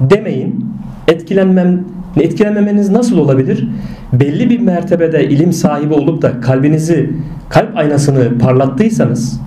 demeyin. 0.00 0.74
Etkilenmem 1.08 1.93
etkilenmemeniz 2.20 2.90
nasıl 2.90 3.18
olabilir? 3.18 3.68
Belli 4.12 4.50
bir 4.50 4.60
mertebede 4.60 5.28
ilim 5.28 5.52
sahibi 5.52 5.94
olup 5.94 6.22
da 6.22 6.40
kalbinizi, 6.40 7.10
kalp 7.48 7.76
aynasını 7.76 8.38
parlattıysanız, 8.38 9.40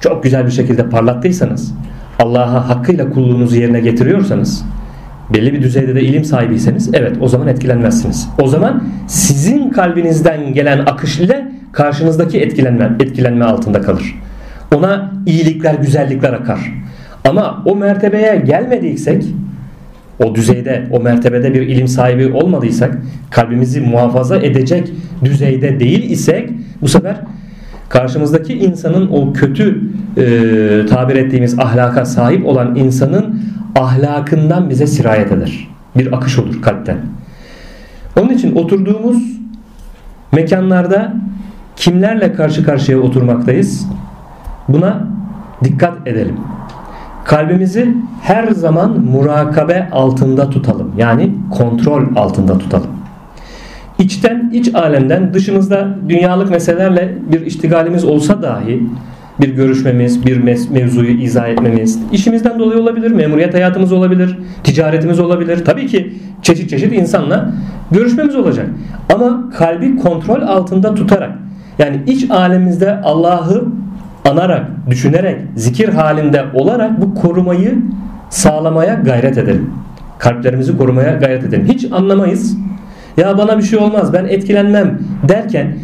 çok 0.00 0.22
güzel 0.22 0.46
bir 0.46 0.50
şekilde 0.50 0.88
parlattıysanız, 0.88 1.74
Allah'a 2.18 2.68
hakkıyla 2.68 3.10
kulluğunuzu 3.10 3.56
yerine 3.56 3.80
getiriyorsanız, 3.80 4.64
belli 5.34 5.52
bir 5.52 5.62
düzeyde 5.62 5.94
de 5.94 6.02
ilim 6.02 6.24
sahibiyseniz 6.24 6.90
evet 6.92 7.16
o 7.20 7.28
zaman 7.28 7.48
etkilenmezsiniz. 7.48 8.28
O 8.42 8.46
zaman 8.46 8.84
sizin 9.06 9.70
kalbinizden 9.70 10.54
gelen 10.54 10.78
akış 10.78 11.18
ile 11.20 11.52
karşınızdaki 11.72 12.40
etkilenme, 12.40 12.90
etkilenme 13.00 13.44
altında 13.44 13.80
kalır. 13.80 14.14
Ona 14.74 15.12
iyilikler, 15.26 15.74
güzellikler 15.74 16.32
akar. 16.32 16.72
Ama 17.24 17.62
o 17.64 17.76
mertebeye 17.76 18.36
gelmediysek 18.36 19.24
o 20.24 20.34
düzeyde, 20.34 20.86
o 20.92 21.00
mertebede 21.00 21.54
bir 21.54 21.62
ilim 21.62 21.88
sahibi 21.88 22.32
olmadıysak, 22.32 22.98
kalbimizi 23.30 23.80
muhafaza 23.80 24.36
edecek 24.36 24.92
düzeyde 25.24 25.80
değil 25.80 26.10
isek 26.10 26.50
bu 26.82 26.88
sefer 26.88 27.16
karşımızdaki 27.88 28.58
insanın 28.58 29.08
o 29.08 29.32
kötü 29.32 29.80
e, 30.16 30.86
tabir 30.86 31.16
ettiğimiz 31.16 31.58
ahlaka 31.58 32.04
sahip 32.04 32.46
olan 32.46 32.76
insanın 32.76 33.42
ahlakından 33.74 34.70
bize 34.70 34.86
sirayet 34.86 35.32
eder. 35.32 35.68
Bir 35.96 36.12
akış 36.16 36.38
olur 36.38 36.62
kalpten. 36.62 36.96
Onun 38.20 38.28
için 38.28 38.54
oturduğumuz 38.54 39.22
mekanlarda 40.32 41.14
kimlerle 41.76 42.32
karşı 42.32 42.64
karşıya 42.64 42.98
oturmaktayız? 42.98 43.86
Buna 44.68 45.08
dikkat 45.64 46.08
edelim 46.08 46.36
kalbimizi 47.26 47.94
her 48.22 48.48
zaman 48.48 49.00
murakabe 49.00 49.88
altında 49.92 50.50
tutalım. 50.50 50.92
Yani 50.98 51.30
kontrol 51.50 52.16
altında 52.16 52.58
tutalım. 52.58 52.90
İçten, 53.98 54.50
iç 54.54 54.74
alemden 54.74 55.34
dışımızda 55.34 55.88
dünyalık 56.08 56.50
meselelerle 56.50 57.14
bir 57.32 57.46
iştigalimiz 57.46 58.04
olsa 58.04 58.42
dahi 58.42 58.82
bir 59.40 59.48
görüşmemiz, 59.48 60.26
bir 60.26 60.36
mevzuyu 60.70 61.10
izah 61.10 61.48
etmemiz, 61.48 61.98
işimizden 62.12 62.58
dolayı 62.58 62.80
olabilir, 62.80 63.10
memuriyet 63.10 63.54
hayatımız 63.54 63.92
olabilir, 63.92 64.38
ticaretimiz 64.64 65.20
olabilir. 65.20 65.64
Tabii 65.64 65.86
ki 65.86 66.14
çeşit 66.42 66.70
çeşit 66.70 66.92
insanla 66.92 67.52
görüşmemiz 67.90 68.36
olacak. 68.36 68.66
Ama 69.14 69.50
kalbi 69.58 69.96
kontrol 69.96 70.42
altında 70.42 70.94
tutarak 70.94 71.30
yani 71.78 72.00
iç 72.06 72.30
alemimizde 72.30 73.00
Allah'ı 73.00 73.64
anarak, 74.30 74.66
düşünerek, 74.90 75.40
zikir 75.56 75.88
halinde 75.88 76.44
olarak 76.54 77.00
bu 77.00 77.14
korumayı 77.14 77.78
sağlamaya 78.30 78.94
gayret 78.94 79.38
edelim. 79.38 79.70
Kalplerimizi 80.18 80.76
korumaya 80.76 81.14
gayret 81.14 81.44
edelim. 81.44 81.66
Hiç 81.68 81.92
anlamayız. 81.92 82.56
Ya 83.16 83.38
bana 83.38 83.58
bir 83.58 83.62
şey 83.62 83.78
olmaz 83.78 84.12
ben 84.12 84.24
etkilenmem 84.24 84.98
derken 85.28 85.76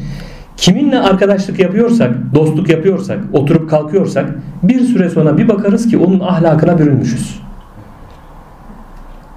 kiminle 0.56 1.00
arkadaşlık 1.00 1.58
yapıyorsak, 1.58 2.10
dostluk 2.34 2.68
yapıyorsak, 2.68 3.18
oturup 3.32 3.70
kalkıyorsak 3.70 4.30
bir 4.62 4.80
süre 4.80 5.10
sonra 5.10 5.38
bir 5.38 5.48
bakarız 5.48 5.88
ki 5.88 5.98
onun 5.98 6.20
ahlakına 6.20 6.78
bürünmüşüz. 6.78 7.40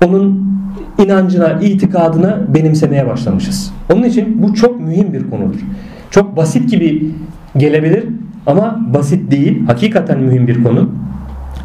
Onun 0.06 0.46
inancına, 0.98 1.52
itikadına 1.52 2.40
benimsemeye 2.48 3.08
başlamışız. 3.08 3.72
Onun 3.94 4.04
için 4.04 4.44
bu 4.44 4.54
çok 4.54 4.80
mühim 4.80 5.14
bir 5.14 5.30
konudur. 5.30 5.60
Çok 6.12 6.38
basit 6.38 6.72
gibi 6.72 7.12
gelebilir 7.58 8.04
ama 8.48 8.80
basit 8.94 9.32
değil. 9.32 9.66
Hakikaten 9.68 10.20
mühim 10.20 10.48
bir 10.48 10.64
konu. 10.64 10.90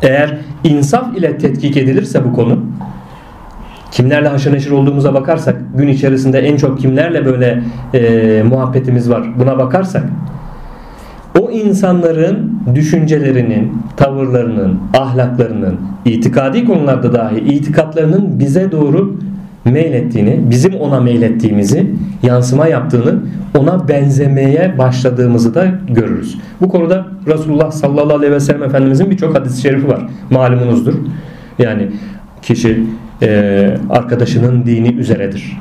Eğer 0.03 0.39
insaf 0.65 1.17
ile 1.17 1.39
tetkik 1.39 1.77
edilirse 1.77 2.25
bu 2.25 2.33
konu 2.33 2.59
kimlerle 3.91 4.29
haşır 4.29 4.53
neşir 4.53 4.71
olduğumuza 4.71 5.15
bakarsak 5.15 5.57
gün 5.77 5.89
içerisinde 5.89 6.39
en 6.39 6.57
çok 6.57 6.79
kimlerle 6.79 7.27
böyle 7.27 7.63
e, 7.95 8.43
muhabbetimiz 8.43 9.11
var 9.11 9.23
buna 9.39 9.59
bakarsak 9.59 10.05
o 11.41 11.51
insanların 11.51 12.61
düşüncelerinin, 12.75 13.73
tavırlarının, 13.97 14.81
ahlaklarının, 14.99 15.81
itikadi 16.05 16.65
konularda 16.65 17.13
dahi 17.13 17.39
itikatlarının 17.39 18.39
bize 18.39 18.73
doğru 18.73 19.17
meylettiğini, 19.65 20.41
bizim 20.51 20.75
ona 20.75 21.01
meylettiğimizi, 21.01 21.87
yansıma 22.23 22.67
yaptığını, 22.67 23.15
ona 23.59 23.89
benzemeye 23.89 24.79
başladığımızı 24.79 25.55
da 25.55 25.67
görürüz. 25.89 26.39
Bu 26.61 26.69
konuda 26.69 27.07
Resulullah 27.27 27.71
sallallahu 27.71 28.17
aleyhi 28.17 28.33
ve 28.33 28.41
sellem 28.41 28.63
Efendimizin 28.63 29.11
birçok 29.11 29.39
hadis-i 29.39 29.61
şerifi 29.61 29.89
var. 29.89 30.07
Malumunuzdur. 30.31 30.95
Yani 31.59 31.89
kişi 32.43 32.85
e, 33.23 33.71
arkadaşının 33.91 34.67
dini 34.67 34.89
üzeredir. 34.89 35.59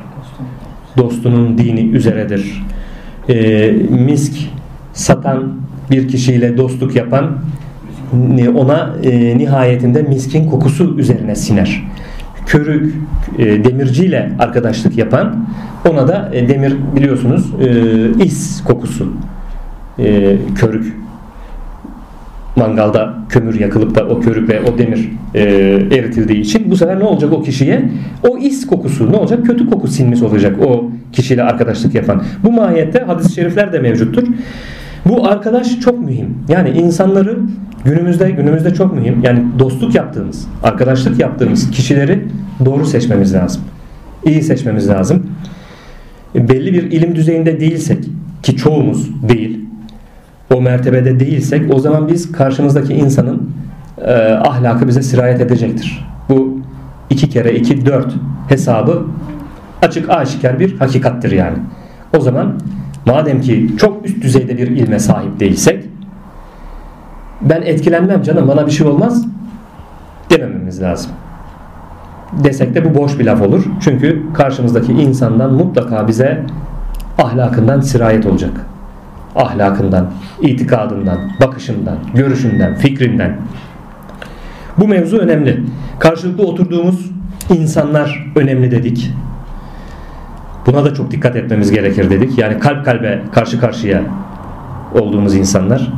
Dostunun 0.97 1.57
dini 1.57 1.81
üzeredir. 1.81 2.63
E, 3.29 3.71
misk 3.89 4.33
satan 4.93 5.53
bir 5.91 6.07
kişiyle 6.07 6.57
dostluk 6.57 6.95
yapan 6.95 7.37
ona 8.55 8.95
e, 9.03 9.37
nihayetinde 9.37 10.01
miskin 10.01 10.49
kokusu 10.49 10.95
üzerine 10.97 11.35
siner. 11.35 11.83
Körük 12.49 12.95
e, 13.37 13.63
demirciyle 13.63 14.31
arkadaşlık 14.39 14.97
yapan 14.97 15.47
ona 15.89 16.07
da 16.07 16.29
e, 16.33 16.49
demir 16.49 16.73
biliyorsunuz 16.95 17.53
e, 17.61 18.23
is 18.23 18.63
kokusu 18.63 19.13
körük 20.55 20.93
mangalda 22.55 23.13
kömür 23.29 23.59
yakılıp 23.59 23.95
da 23.95 24.07
o 24.07 24.19
körük 24.19 24.49
ve 24.49 24.61
o 24.61 24.77
demir 24.77 25.09
eritildiği 25.97 26.39
için 26.39 26.71
bu 26.71 26.75
sefer 26.75 26.99
ne 26.99 27.03
olacak 27.03 27.33
o 27.33 27.41
kişiye? 27.43 27.89
O 28.29 28.37
is 28.37 28.67
kokusu 28.67 29.11
ne 29.11 29.15
olacak? 29.15 29.45
Kötü 29.45 29.69
koku 29.69 29.87
sinmiş 29.87 30.21
olacak 30.21 30.55
o 30.67 30.91
kişiyle 31.13 31.43
arkadaşlık 31.43 31.95
yapan. 31.95 32.23
Bu 32.43 32.51
mahiyette 32.51 32.99
hadis-i 32.99 33.33
şerifler 33.33 33.73
de 33.73 33.79
mevcuttur. 33.79 34.23
Bu 35.05 35.27
arkadaş 35.27 35.79
çok 35.79 35.99
mühim. 35.99 36.37
Yani 36.49 36.69
insanları 36.69 37.39
günümüzde 37.85 38.31
günümüzde 38.31 38.73
çok 38.73 38.93
mühim. 38.93 39.23
Yani 39.23 39.43
dostluk 39.59 39.95
yaptığımız, 39.95 40.47
arkadaşlık 40.63 41.19
yaptığımız 41.19 41.71
kişileri 41.71 42.27
doğru 42.65 42.85
seçmemiz 42.85 43.33
lazım. 43.33 43.61
İyi 44.25 44.43
seçmemiz 44.43 44.89
lazım. 44.89 45.27
Belli 46.35 46.73
bir 46.73 46.83
ilim 46.83 47.15
düzeyinde 47.15 47.59
değilsek 47.59 48.05
ki 48.43 48.55
çoğumuz 48.55 49.29
değil 49.29 49.69
o 50.53 50.61
mertebede 50.61 51.19
değilsek 51.19 51.73
o 51.73 51.79
zaman 51.79 52.07
biz 52.07 52.31
karşımızdaki 52.31 52.93
insanın 52.93 53.51
e, 54.01 54.13
ahlakı 54.33 54.87
bize 54.87 55.01
sirayet 55.01 55.41
edecektir. 55.41 56.05
Bu 56.29 56.59
iki 57.09 57.29
kere 57.29 57.55
iki 57.55 57.85
dört 57.85 58.13
hesabı 58.47 59.05
açık 59.81 60.09
aşikar 60.09 60.59
bir 60.59 60.77
hakikattir 60.77 61.31
yani. 61.31 61.57
O 62.17 62.19
zaman 62.21 62.53
madem 63.05 63.41
ki 63.41 63.69
çok 63.77 64.05
üst 64.05 64.23
düzeyde 64.23 64.57
bir 64.57 64.67
ilme 64.67 64.99
sahip 64.99 65.39
değilsek 65.39 65.85
ben 67.41 67.61
etkilenmem 67.61 68.23
canım 68.23 68.47
bana 68.47 68.65
bir 68.65 68.71
şey 68.71 68.87
olmaz 68.87 69.25
demememiz 70.29 70.81
lazım. 70.81 71.11
Desek 72.43 72.75
de 72.75 72.85
bu 72.85 72.97
boş 72.97 73.19
bir 73.19 73.25
laf 73.25 73.41
olur. 73.41 73.65
Çünkü 73.81 74.23
karşımızdaki 74.33 74.91
insandan 74.91 75.53
mutlaka 75.53 76.07
bize 76.07 76.45
ahlakından 77.17 77.81
sirayet 77.81 78.25
olacak 78.25 78.65
ahlakından, 79.35 80.11
itikadından, 80.41 81.17
bakışından, 81.41 81.97
görüşünden, 82.15 82.75
fikrinden. 82.75 83.37
Bu 84.77 84.87
mevzu 84.87 85.17
önemli. 85.17 85.63
Karşılıklı 85.99 86.43
oturduğumuz 86.43 87.11
insanlar 87.49 88.31
önemli 88.35 88.71
dedik. 88.71 89.11
Buna 90.65 90.85
da 90.85 90.93
çok 90.93 91.11
dikkat 91.11 91.35
etmemiz 91.35 91.71
gerekir 91.71 92.09
dedik. 92.09 92.37
Yani 92.37 92.59
kalp 92.59 92.85
kalbe 92.85 93.21
karşı 93.33 93.59
karşıya 93.59 94.03
olduğumuz 94.93 95.35
insanlar. 95.35 95.93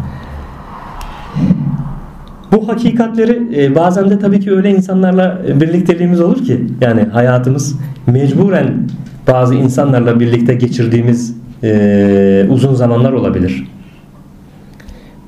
Bu 2.52 2.67
hakikatleri 2.67 3.63
e, 3.63 3.76
bazen 3.76 4.10
de 4.10 4.19
tabii 4.19 4.39
ki 4.39 4.52
öyle 4.52 4.69
insanlarla 4.71 5.41
birlikteliğimiz 5.62 6.21
olur 6.21 6.45
ki 6.45 6.67
yani 6.82 7.04
hayatımız 7.04 7.80
mecburen 8.08 8.88
bazı 9.28 9.56
insanlarla 9.56 10.19
birlikte 10.19 10.54
geçirdiğimiz 10.54 11.36
e, 11.63 12.45
uzun 12.50 12.74
zamanlar 12.74 13.13
olabilir. 13.13 13.67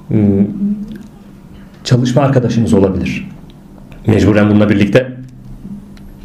Hmm, 0.07 0.45
çalışma 1.83 2.21
arkadaşımız 2.21 2.73
olabilir. 2.73 3.29
Mecburen 4.07 4.49
bununla 4.49 4.69
birlikte 4.69 5.11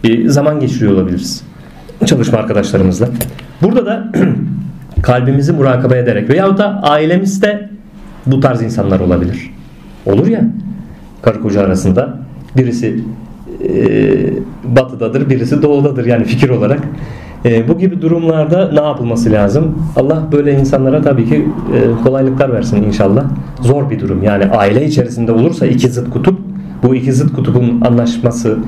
bir 0.04 0.28
zaman 0.28 0.60
geçiriyor 0.60 0.92
olabiliriz. 0.92 1.47
Çalışma 2.06 2.38
arkadaşlarımızla. 2.38 3.08
Burada 3.62 3.86
da 3.86 4.12
kalbimizi 5.02 5.52
murakabe 5.52 5.98
ederek 5.98 6.30
veyahut 6.30 6.58
da 6.58 6.82
ailemizde 6.82 7.68
bu 8.26 8.40
tarz 8.40 8.62
insanlar 8.62 9.00
olabilir. 9.00 9.54
Olur 10.06 10.26
ya 10.26 10.40
karı 11.22 11.42
koca 11.42 11.60
arasında 11.60 12.18
birisi 12.56 13.00
e, 13.64 13.74
batıdadır 14.64 15.30
birisi 15.30 15.62
doğudadır 15.62 16.06
yani 16.06 16.24
fikir 16.24 16.48
olarak 16.48 16.80
e, 17.44 17.68
bu 17.68 17.78
gibi 17.78 18.02
durumlarda 18.02 18.70
ne 18.72 18.80
yapılması 18.80 19.32
lazım? 19.32 19.82
Allah 19.96 20.22
böyle 20.32 20.52
insanlara 20.52 21.02
tabii 21.02 21.28
ki 21.28 21.48
e, 21.74 22.04
kolaylıklar 22.04 22.52
versin 22.52 22.82
inşallah. 22.82 23.24
Zor 23.60 23.90
bir 23.90 24.00
durum. 24.00 24.22
Yani 24.22 24.44
aile 24.44 24.84
içerisinde 24.84 25.32
olursa 25.32 25.66
iki 25.66 25.88
zıt 25.88 26.10
kutup 26.10 26.40
bu 26.82 26.94
iki 26.94 27.12
zıt 27.12 27.32
kutubun 27.32 27.80
anlaşması 27.80 28.58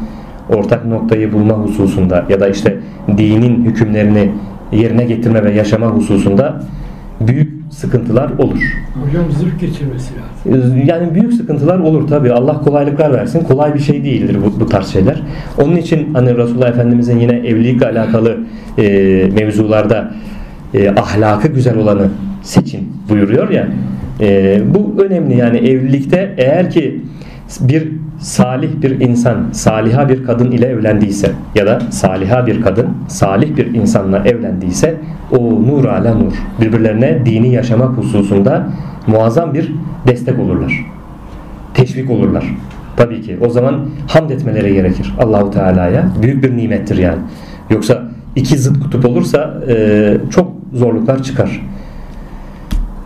ortak 0.48 0.86
noktayı 0.86 1.32
bulma 1.32 1.54
hususunda 1.54 2.24
ya 2.28 2.40
da 2.40 2.48
işte 2.48 2.76
dinin 3.16 3.64
hükümlerini 3.64 4.30
yerine 4.72 5.04
getirme 5.04 5.44
ve 5.44 5.52
yaşama 5.52 5.86
hususunda 5.86 6.60
büyük 7.20 7.60
sıkıntılar 7.70 8.30
olur. 8.38 8.58
Hocam 9.04 9.32
zırh 9.32 9.60
geçirmesi 9.60 10.14
lazım. 10.52 10.82
Yani 10.86 11.14
büyük 11.14 11.32
sıkıntılar 11.32 11.78
olur 11.78 12.08
tabi. 12.08 12.32
Allah 12.32 12.60
kolaylıklar 12.60 13.12
versin. 13.12 13.44
Kolay 13.44 13.74
bir 13.74 13.78
şey 13.78 14.04
değildir 14.04 14.36
bu, 14.46 14.60
bu 14.60 14.66
tarz 14.66 14.86
şeyler. 14.86 15.22
Onun 15.62 15.76
için 15.76 16.14
hani 16.14 16.36
Resulullah 16.36 16.68
Efendimizin 16.68 17.18
yine 17.18 17.32
evlilikle 17.32 17.86
alakalı 17.86 18.38
e, 18.78 18.82
mevzularda 19.34 20.10
e, 20.74 20.90
ahlakı 20.90 21.48
güzel 21.48 21.78
olanı 21.78 22.08
seçin 22.42 22.92
buyuruyor 23.08 23.50
ya. 23.50 23.68
E, 24.20 24.60
bu 24.74 25.02
önemli 25.02 25.36
yani 25.36 25.58
evlilikte 25.58 26.34
eğer 26.38 26.70
ki 26.70 27.00
bir 27.60 27.88
salih 28.20 28.68
bir 28.82 29.00
insan 29.00 29.36
saliha 29.52 30.08
bir 30.08 30.24
kadın 30.24 30.50
ile 30.50 30.66
evlendiyse 30.66 31.32
ya 31.54 31.66
da 31.66 31.80
saliha 31.90 32.46
bir 32.46 32.60
kadın 32.62 32.88
salih 33.08 33.56
bir 33.56 33.74
insanla 33.74 34.18
evlendiyse 34.24 34.96
o 35.38 35.62
nur 35.66 35.84
ala 35.84 36.14
nur 36.14 36.32
birbirlerine 36.60 37.26
dini 37.26 37.52
yaşamak 37.54 37.96
hususunda 37.96 38.66
muazzam 39.06 39.54
bir 39.54 39.72
destek 40.06 40.38
olurlar. 40.38 40.86
Teşvik 41.74 42.10
olurlar. 42.10 42.44
Tabii 42.96 43.22
ki. 43.22 43.36
O 43.40 43.48
zaman 43.48 43.80
hamd 44.08 44.30
etmeleri 44.30 44.74
gerekir 44.74 45.14
Allahu 45.18 45.50
Teala'ya. 45.50 46.08
Büyük 46.22 46.44
bir 46.44 46.56
nimettir 46.56 46.96
yani. 46.96 47.18
Yoksa 47.70 48.02
iki 48.36 48.58
zıt 48.58 48.82
kutup 48.82 49.04
olursa 49.04 49.54
e, 49.68 50.16
çok 50.30 50.52
zorluklar 50.74 51.22
çıkar. 51.22 51.62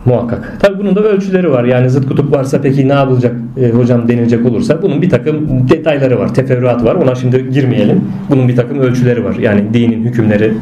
Muhakkak. 0.04 0.60
Tabi 0.60 0.78
bunun 0.78 0.96
da 0.96 1.00
ölçüleri 1.00 1.50
var. 1.50 1.64
Yani 1.64 1.90
zıt 1.90 2.08
kutup 2.08 2.32
varsa 2.32 2.60
peki 2.60 2.88
ne 2.88 2.92
yapılacak 2.92 3.36
e, 3.60 3.70
hocam 3.70 4.08
denilecek 4.08 4.46
olursa 4.46 4.82
bunun 4.82 5.02
bir 5.02 5.10
takım 5.10 5.68
detayları 5.68 6.18
var, 6.18 6.34
teferruatı 6.34 6.84
var. 6.84 6.94
Ona 6.94 7.14
şimdi 7.14 7.50
girmeyelim. 7.50 8.04
Bunun 8.30 8.48
bir 8.48 8.56
takım 8.56 8.78
ölçüleri 8.78 9.24
var. 9.24 9.34
Yani 9.34 9.74
dinin 9.74 10.04
hükümleri, 10.04 10.52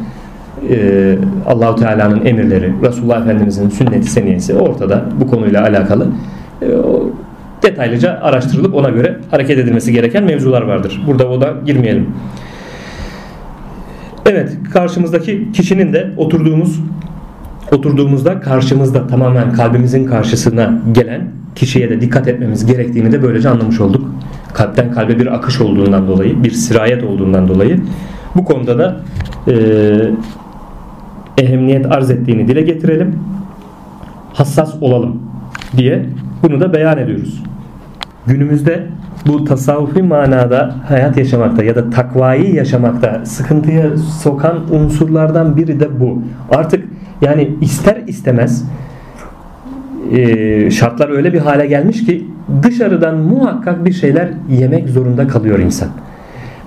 e, 0.69 1.15
Allahu 1.47 1.75
Teala'nın 1.75 2.25
emirleri, 2.25 2.73
Resulullah 2.81 3.21
Efendimizin 3.21 3.69
sünneti 3.69 4.11
seniyesi 4.11 4.55
ortada 4.55 5.05
bu 5.19 5.27
konuyla 5.27 5.63
alakalı. 5.63 6.07
E, 6.61 6.67
detaylıca 7.63 8.19
araştırılıp 8.21 8.75
ona 8.75 8.89
göre 8.89 9.17
hareket 9.31 9.57
edilmesi 9.57 9.93
gereken 9.93 10.23
mevzular 10.23 10.61
vardır. 10.61 11.01
Burada 11.07 11.29
o 11.29 11.41
da 11.41 11.53
girmeyelim. 11.65 12.07
Evet, 14.25 14.57
karşımızdaki 14.73 15.51
kişinin 15.53 15.93
de 15.93 16.09
oturduğumuz 16.17 16.79
oturduğumuzda 17.71 18.39
karşımızda 18.39 19.07
tamamen 19.07 19.53
kalbimizin 19.53 20.05
karşısına 20.05 20.81
gelen 20.91 21.27
kişiye 21.55 21.89
de 21.89 22.01
dikkat 22.01 22.27
etmemiz 22.27 22.65
gerektiğini 22.65 23.11
de 23.11 23.23
böylece 23.23 23.49
anlamış 23.49 23.81
olduk. 23.81 24.09
Kalpten 24.53 24.91
kalbe 24.91 25.19
bir 25.19 25.35
akış 25.35 25.61
olduğundan 25.61 26.07
dolayı, 26.07 26.43
bir 26.43 26.51
sirayet 26.51 27.03
olduğundan 27.03 27.47
dolayı 27.47 27.79
bu 28.35 28.45
konuda 28.45 28.77
da 28.77 28.97
e, 29.47 29.55
ehemmiyet 31.37 31.91
arz 31.91 32.11
ettiğini 32.11 32.47
dile 32.47 32.61
getirelim. 32.61 33.19
Hassas 34.33 34.75
olalım 34.81 35.21
diye 35.77 36.05
bunu 36.43 36.59
da 36.59 36.73
beyan 36.73 36.97
ediyoruz. 36.97 37.43
Günümüzde 38.27 38.87
bu 39.27 39.45
tasavvufi 39.45 40.03
manada 40.03 40.75
hayat 40.87 41.17
yaşamakta 41.17 41.63
ya 41.63 41.75
da 41.75 41.89
takvayı 41.89 42.53
yaşamakta 42.55 43.25
sıkıntıya 43.25 43.97
sokan 43.97 44.73
unsurlardan 44.73 45.57
biri 45.57 45.79
de 45.79 45.99
bu. 45.99 46.21
Artık 46.51 46.92
yani 47.21 47.49
ister 47.61 47.97
istemez 48.07 48.65
e, 50.11 50.71
şartlar 50.71 51.09
öyle 51.09 51.33
bir 51.33 51.39
hale 51.39 51.67
gelmiş 51.67 52.05
ki 52.05 52.27
dışarıdan 52.63 53.17
muhakkak 53.17 53.85
bir 53.85 53.93
şeyler 53.93 54.29
yemek 54.49 54.89
zorunda 54.89 55.27
kalıyor 55.27 55.59
insan. 55.59 55.89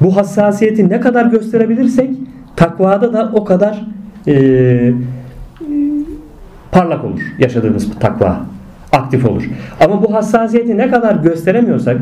Bu 0.00 0.16
hassasiyeti 0.16 0.88
ne 0.88 1.00
kadar 1.00 1.26
gösterebilirsek 1.26 2.10
takvada 2.56 3.12
da 3.12 3.30
o 3.34 3.44
kadar 3.44 3.86
e, 4.28 4.92
parlak 6.72 7.04
olur 7.04 7.20
yaşadığımız 7.38 7.98
takva 8.00 8.40
aktif 8.92 9.26
olur. 9.26 9.42
Ama 9.80 10.02
bu 10.02 10.14
hassasiyeti 10.14 10.78
ne 10.78 10.90
kadar 10.90 11.14
gösteremiyorsak 11.14 11.96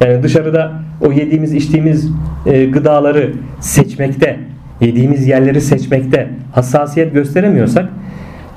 yani 0.00 0.22
dışarıda 0.22 0.72
o 1.00 1.12
yediğimiz 1.12 1.54
içtiğimiz 1.54 2.10
e, 2.46 2.64
gıdaları 2.64 3.32
seçmekte 3.60 4.40
yediğimiz 4.80 5.26
yerleri 5.26 5.60
seçmekte 5.60 6.30
hassasiyet 6.52 7.14
gösteremiyorsak 7.14 7.88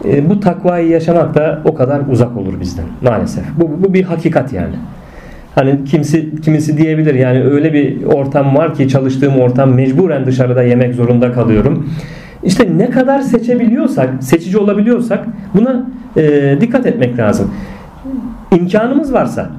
e, 0.05 0.29
bu 0.29 0.39
takvayı 0.39 0.89
yaşamak 0.89 1.35
da 1.35 1.61
o 1.65 1.75
kadar 1.75 2.01
uzak 2.11 2.37
olur 2.37 2.59
bizden 2.59 2.85
maalesef. 3.01 3.43
Bu, 3.57 3.83
bu 3.83 3.93
bir 3.93 4.03
hakikat 4.03 4.53
yani. 4.53 4.75
Hani 5.55 5.85
kimisi 5.85 6.41
kimisi 6.41 6.77
diyebilir 6.77 7.15
yani 7.15 7.43
öyle 7.43 7.73
bir 7.73 8.03
ortam 8.03 8.55
var 8.55 8.75
ki 8.75 8.89
çalıştığım 8.89 9.39
ortam 9.39 9.73
mecburen 9.73 10.25
dışarıda 10.25 10.63
yemek 10.63 10.95
zorunda 10.95 11.31
kalıyorum. 11.31 11.89
İşte 12.43 12.77
ne 12.77 12.89
kadar 12.89 13.19
seçebiliyorsak, 13.19 14.09
seçici 14.23 14.57
olabiliyorsak 14.57 15.25
buna 15.53 15.85
e, 16.17 16.57
dikkat 16.61 16.85
etmek 16.85 17.19
lazım. 17.19 17.51
İmkanımız 18.51 19.13
varsa 19.13 19.49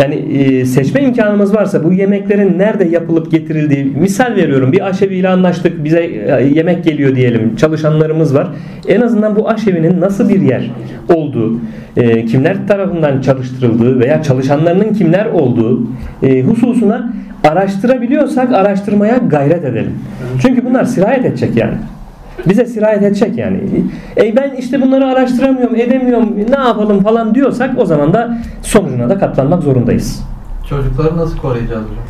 yani 0.00 0.14
e, 0.14 0.64
seçme 0.64 1.02
imkanımız 1.02 1.54
varsa 1.54 1.84
bu 1.84 1.92
yemeklerin 1.92 2.58
nerede 2.58 2.84
yapılıp 2.84 3.30
getirildiği 3.30 3.84
misal 3.84 4.36
veriyorum 4.36 4.72
bir 4.72 4.86
aşeviyle 4.86 5.28
anlaştık 5.28 5.84
bize 5.84 6.00
e, 6.04 6.50
yemek 6.54 6.84
geliyor 6.84 7.16
diyelim 7.16 7.56
çalışanlarımız 7.56 8.34
var. 8.34 8.48
En 8.88 9.00
azından 9.00 9.36
bu 9.36 9.48
aşevinin 9.48 10.00
nasıl 10.00 10.28
bir 10.28 10.40
yer 10.40 10.70
olduğu 11.14 11.60
e, 11.96 12.26
kimler 12.26 12.68
tarafından 12.68 13.20
çalıştırıldığı 13.20 14.00
veya 14.00 14.22
çalışanlarının 14.22 14.94
kimler 14.94 15.26
olduğu 15.26 15.86
hususuna 16.46 17.12
araştırabiliyorsak 17.44 18.52
araştırmaya 18.52 19.16
gayret 19.16 19.64
edelim. 19.64 19.92
Çünkü 20.42 20.64
bunlar 20.64 20.84
sirayet 20.84 21.24
edecek 21.24 21.56
yani. 21.56 21.74
Bize 22.48 22.66
sirayet 22.66 23.02
edecek 23.02 23.38
yani. 23.38 23.60
E 24.16 24.36
ben 24.36 24.50
işte 24.58 24.82
bunları 24.82 25.06
araştıramıyorum, 25.06 25.76
edemiyorum, 25.76 26.28
ne 26.50 26.58
yapalım 26.58 27.02
falan 27.02 27.34
diyorsak 27.34 27.70
o 27.78 27.84
zaman 27.84 28.12
da 28.12 28.38
sonucuna 28.62 29.10
da 29.10 29.18
katlanmak 29.18 29.62
zorundayız. 29.62 30.24
Çocukları 30.68 31.16
nasıl 31.16 31.38
koruyacağız 31.38 31.82
hocam? 31.82 32.04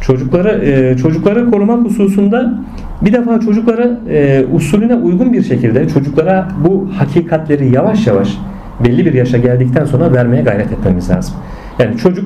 Çocukları 0.00 0.64
e, 0.64 0.96
çocukları 0.96 1.50
korumak 1.50 1.84
hususunda 1.84 2.54
bir 3.02 3.12
defa 3.12 3.40
çocuklara 3.40 3.90
e, 4.08 4.44
usulüne 4.52 4.94
uygun 4.94 5.32
bir 5.32 5.42
şekilde 5.42 5.88
çocuklara 5.88 6.48
bu 6.64 6.88
hakikatleri 6.98 7.74
yavaş 7.74 8.06
yavaş 8.06 8.38
belli 8.84 9.06
bir 9.06 9.12
yaşa 9.14 9.38
geldikten 9.38 9.84
sonra 9.84 10.12
vermeye 10.12 10.42
gayret 10.42 10.72
etmemiz 10.72 11.10
lazım. 11.10 11.34
Yani 11.78 11.96
çocuk 11.96 12.24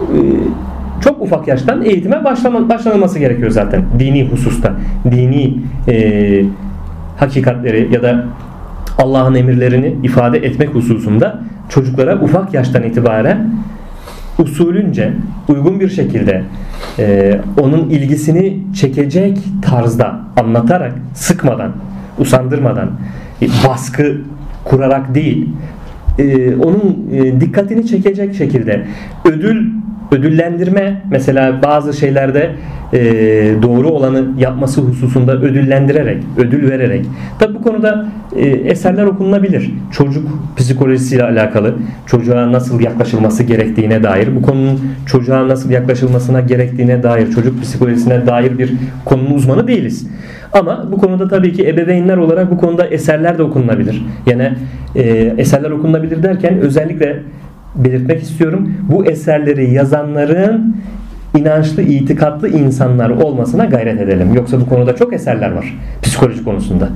e, 0.00 0.18
çok 1.00 1.22
ufak 1.22 1.48
yaştan 1.48 1.82
eğitime 1.82 2.24
başlama, 2.24 2.68
başlanılması 2.68 3.18
gerekiyor 3.18 3.50
zaten 3.50 3.84
dini 3.98 4.28
hususta. 4.28 4.72
Dini 5.10 5.58
e, 5.88 6.44
hakikatleri 7.16 7.88
ya 7.94 8.02
da 8.02 8.24
Allah'ın 8.98 9.34
emirlerini 9.34 9.96
ifade 10.02 10.38
etmek 10.38 10.74
hususunda 10.74 11.40
çocuklara 11.68 12.20
ufak 12.20 12.54
yaştan 12.54 12.82
itibaren 12.82 13.50
usulünce 14.38 15.12
uygun 15.48 15.80
bir 15.80 15.88
şekilde 15.88 16.42
e, 16.98 17.38
onun 17.60 17.90
ilgisini 17.90 18.58
çekecek 18.74 19.38
tarzda 19.62 20.20
anlatarak 20.36 20.92
sıkmadan 21.14 21.72
usandırmadan 22.18 22.90
e, 23.42 23.46
baskı 23.68 24.20
kurarak 24.64 25.14
değil 25.14 25.48
e, 26.18 26.56
onun 26.56 27.08
e, 27.12 27.40
dikkatini 27.40 27.86
çekecek 27.86 28.34
şekilde 28.34 28.86
ödül 29.24 29.66
ödüllendirme 30.12 31.02
mesela 31.10 31.62
bazı 31.62 31.92
şeylerde 31.92 32.50
e, 32.92 32.98
doğru 33.62 33.88
olanı 33.88 34.24
yapması 34.38 34.80
hususunda 34.80 35.36
ödüllendirerek, 35.36 36.22
ödül 36.36 36.70
vererek. 36.70 37.06
Tabi 37.38 37.54
bu 37.54 37.62
konuda 37.62 38.06
e, 38.36 38.46
eserler 38.46 39.04
okunabilir. 39.04 39.70
Çocuk 39.92 40.28
psikolojisiyle 40.56 41.24
alakalı, 41.24 41.74
çocuğa 42.06 42.52
nasıl 42.52 42.80
yaklaşılması 42.80 43.42
gerektiğine 43.42 44.02
dair, 44.02 44.36
bu 44.36 44.42
konunun 44.42 44.80
çocuğa 45.06 45.48
nasıl 45.48 45.70
yaklaşılmasına 45.70 46.40
gerektiğine 46.40 47.02
dair, 47.02 47.30
çocuk 47.30 47.62
psikolojisine 47.62 48.26
dair 48.26 48.58
bir 48.58 48.72
konunun 49.04 49.34
uzmanı 49.34 49.68
değiliz. 49.68 50.06
Ama 50.52 50.88
bu 50.92 50.98
konuda 50.98 51.28
tabii 51.28 51.52
ki 51.52 51.68
ebeveynler 51.68 52.16
olarak 52.16 52.50
bu 52.50 52.58
konuda 52.58 52.86
eserler 52.86 53.38
de 53.38 53.42
okunabilir. 53.42 54.02
Yani 54.26 54.52
e, 54.94 55.02
eserler 55.38 55.70
okunabilir 55.70 56.22
derken 56.22 56.60
özellikle 56.60 57.22
belirtmek 57.76 58.22
istiyorum. 58.22 58.74
Bu 58.90 59.06
eserleri 59.06 59.74
yazanların 59.74 60.76
inançlı, 61.36 61.82
itikatlı 61.82 62.48
insanlar 62.48 63.10
olmasına 63.10 63.64
gayret 63.64 64.00
edelim. 64.00 64.34
Yoksa 64.34 64.60
bu 64.60 64.68
konuda 64.68 64.96
çok 64.96 65.12
eserler 65.12 65.52
var 65.52 65.78
psikoloji 66.02 66.44
konusunda. 66.44 66.88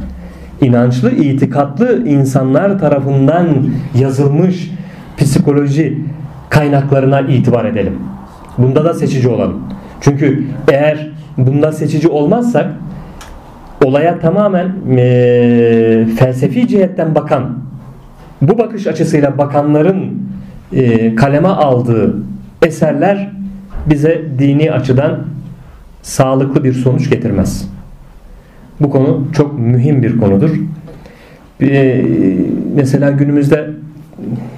İnançlı, 0.61 1.11
itikatlı 1.11 2.09
insanlar 2.09 2.79
tarafından 2.79 3.47
yazılmış 3.95 4.71
psikoloji 5.19 5.99
kaynaklarına 6.51 7.21
itibar 7.21 7.65
edelim. 7.65 7.99
Bunda 8.59 8.85
da 8.85 8.95
seçici 8.95 9.29
olalım. 9.29 9.61
Çünkü 10.01 10.45
eğer 10.69 11.11
bunda 11.37 11.73
seçici 11.73 12.09
olmazsak 12.09 12.67
olaya 13.85 14.19
tamamen 14.19 14.73
e, 14.97 16.07
felsefi 16.19 16.69
cihetten 16.69 17.15
bakan 17.15 17.59
bu 18.43 18.59
bakış 18.59 18.87
açısıyla 18.87 19.39
bakanların 19.39 20.23
e, 20.73 21.15
kaleme 21.15 21.49
aldığı 21.49 22.17
eserler 22.63 23.31
bize 23.87 24.25
dini 24.39 24.73
açıdan 24.73 25.19
sağlıklı 26.03 26.65
bir 26.65 26.73
sonuç 26.73 27.11
getirmez. 27.11 27.71
Bu 28.81 28.91
konu 28.91 29.27
çok 29.33 29.59
mühim 29.59 30.03
bir 30.03 30.21
konudur. 30.21 30.51
Ee, 31.63 32.05
mesela 32.75 33.11
günümüzde 33.11 33.71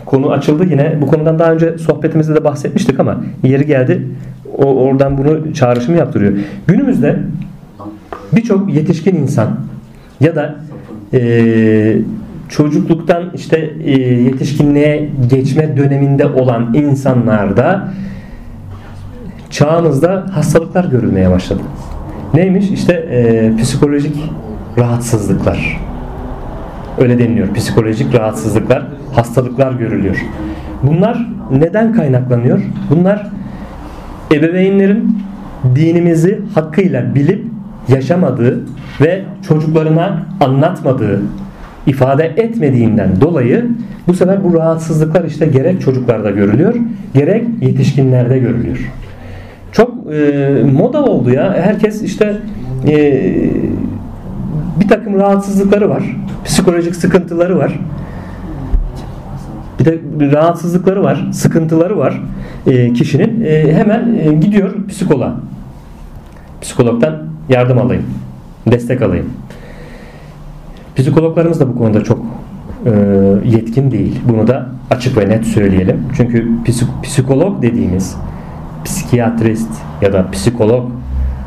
konu 0.07 0.31
açıldı 0.31 0.65
yine. 0.71 0.99
Bu 1.01 1.07
konudan 1.07 1.39
daha 1.39 1.53
önce 1.53 1.79
sohbetimizde 1.79 2.35
de 2.35 2.45
bahsetmiştik 2.45 3.01
ama 3.01 3.25
yeri 3.43 3.67
geldi. 3.67 4.09
O 4.59 4.65
oradan 4.65 5.19
bunu 5.19 5.55
çağrışım 5.55 5.97
yaptırıyor. 5.97 6.33
Günümüzde 6.67 7.19
birçok 8.33 8.75
yetişkin 8.75 9.17
insan 9.17 9.49
ya 10.21 10.37
da 10.37 10.55
e, 11.13 11.19
çocukluktan 12.53 13.31
işte 13.35 13.71
e, 13.85 13.91
yetişkinliğe 14.01 15.09
geçme 15.31 15.77
döneminde 15.77 16.27
olan 16.27 16.75
insanlarda 16.75 17.89
çağımızda 19.51 20.27
hastalıklar 20.33 20.85
görülmeye 20.85 21.31
başladı. 21.31 21.63
Neymiş? 22.35 22.71
İşte 22.71 22.93
e, 22.93 23.53
psikolojik 23.63 24.17
rahatsızlıklar. 24.79 25.81
Öyle 26.99 27.19
deniliyor. 27.19 27.55
Psikolojik 27.55 28.15
rahatsızlıklar, 28.15 28.87
hastalıklar 29.15 29.73
görülüyor. 29.73 30.17
Bunlar 30.83 31.29
neden 31.51 31.93
kaynaklanıyor? 31.93 32.61
Bunlar 32.91 33.31
ebeveynlerin 34.33 35.19
dinimizi 35.75 36.41
hakkıyla 36.55 37.15
bilip 37.15 37.45
yaşamadığı 37.89 38.61
ve 39.01 39.23
çocuklarına 39.49 40.23
anlatmadığı, 40.41 41.23
ifade 41.87 42.25
etmediğinden 42.25 43.21
dolayı 43.21 43.67
bu 44.09 44.15
sefer 44.15 44.45
bu 44.45 44.55
rahatsızlıklar 44.55 45.25
işte 45.25 45.47
gerek 45.47 45.81
çocuklarda 45.81 46.31
görülüyor, 46.31 46.75
gerek 47.15 47.45
yetişkinlerde 47.61 48.39
görülüyor. 48.39 48.93
Çok 49.73 50.15
e, 50.15 50.51
moda 50.73 51.05
oldu 51.05 51.31
ya. 51.31 51.55
Herkes 51.63 52.03
işte 52.03 52.37
e, 52.89 53.23
bir 54.81 54.89
takım 54.89 55.15
rahatsızlıkları 55.15 55.89
var. 55.89 56.03
Psikolojik 56.45 56.97
sıkıntıları 56.97 57.59
var. 57.59 57.81
Bir 59.79 59.85
de 59.85 59.99
rahatsızlıkları 60.33 61.03
var, 61.03 61.29
sıkıntıları 61.33 61.99
var 61.99 62.21
e, 62.67 62.93
kişinin. 62.93 63.45
E, 63.45 63.73
hemen 63.75 64.15
e, 64.15 64.33
gidiyor 64.33 64.71
psikoloğa. 64.89 65.35
Psikologdan 66.61 67.23
yardım 67.49 67.79
alayım, 67.79 68.05
destek 68.67 69.03
alayım. 69.03 69.31
Psikologlarımız 70.97 71.61
da 71.61 71.69
bu 71.69 71.79
konuda 71.79 72.05
çok 72.05 72.27
e, 72.87 72.91
yetkin 73.45 73.91
değil. 73.91 74.21
Bunu 74.29 74.47
da 74.47 74.69
açık 74.91 75.17
ve 75.17 75.29
net 75.29 75.45
söyleyelim. 75.45 76.05
Çünkü 76.17 76.49
psikolog 77.03 77.63
dediğimiz 77.63 78.17
psikiyatrist 78.85 79.71
ya 80.01 80.13
da 80.13 80.31
psikolog 80.31 80.91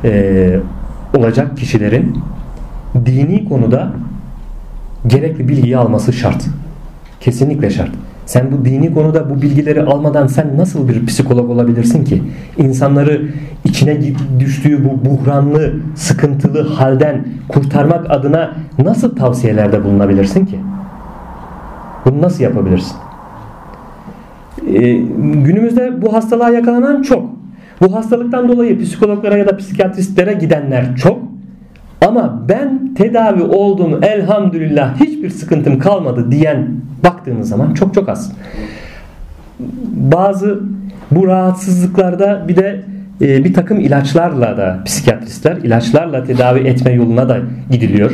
e, 0.04 0.60
olacak 1.18 1.58
kişilerin 1.58 2.20
dini 3.06 3.50
konuda 3.50 3.92
gerekli 5.08 5.48
bilgiyi 5.48 5.78
alması 5.78 6.14
şart. 6.14 6.46
Kesinlikle 7.20 7.70
şart. 7.70 7.92
Sen 8.26 8.52
bu 8.52 8.66
dini 8.66 8.94
konuda 8.94 9.30
bu 9.30 9.42
bilgileri 9.42 9.84
almadan 9.84 10.28
sen 10.28 10.58
nasıl 10.58 10.88
bir 10.88 11.06
psikolog 11.06 11.50
olabilirsin 11.50 12.04
ki? 12.04 12.24
İnsanları 12.58 13.22
içine 13.64 14.00
düştüğü 14.40 14.86
bu 14.86 15.10
buhranlı, 15.10 15.74
sıkıntılı 15.96 16.62
halden 16.62 17.26
kurtarmak 17.48 18.12
adına 18.12 18.52
nasıl 18.84 19.16
tavsiyelerde 19.16 19.84
bulunabilirsin 19.84 20.46
ki? 20.46 20.60
Bunu 22.06 22.22
nasıl 22.22 22.44
yapabilirsin? 22.44 22.96
e, 24.68 24.94
günümüzde 25.44 26.02
bu 26.02 26.14
hastalığa 26.14 26.50
yakalanan 26.50 27.02
çok. 27.02 27.30
Bu 27.82 27.96
hastalıktan 27.96 28.50
dolayı 28.50 28.80
psikologlara 28.82 29.38
ya 29.38 29.48
da 29.48 29.58
psikiyatristlere 29.58 30.34
gidenler 30.34 30.96
çok. 30.96 31.25
Ama 32.06 32.42
ben 32.50 32.94
tedavi 32.98 33.44
oldum 33.44 34.04
elhamdülillah 34.04 35.00
hiçbir 35.00 35.30
sıkıntım 35.30 35.80
kalmadı 35.80 36.32
diyen 36.32 36.68
baktığınız 37.04 37.50
zaman 37.50 37.74
çok 37.74 37.94
çok 37.94 38.10
az. 38.10 38.32
Bazı 39.92 40.60
bu 41.12 41.28
rahatsızlıklarda 41.28 42.48
bir 42.48 42.56
de 42.56 42.82
e, 43.22 43.44
bir 43.44 43.54
takım 43.54 43.80
ilaçlarla 43.80 44.58
da 44.58 44.80
psikiyatristler 44.86 45.56
ilaçlarla 45.56 46.24
tedavi 46.24 46.60
etme 46.60 46.92
yoluna 46.92 47.30
da 47.30 47.38
gidiliyor. 47.72 48.12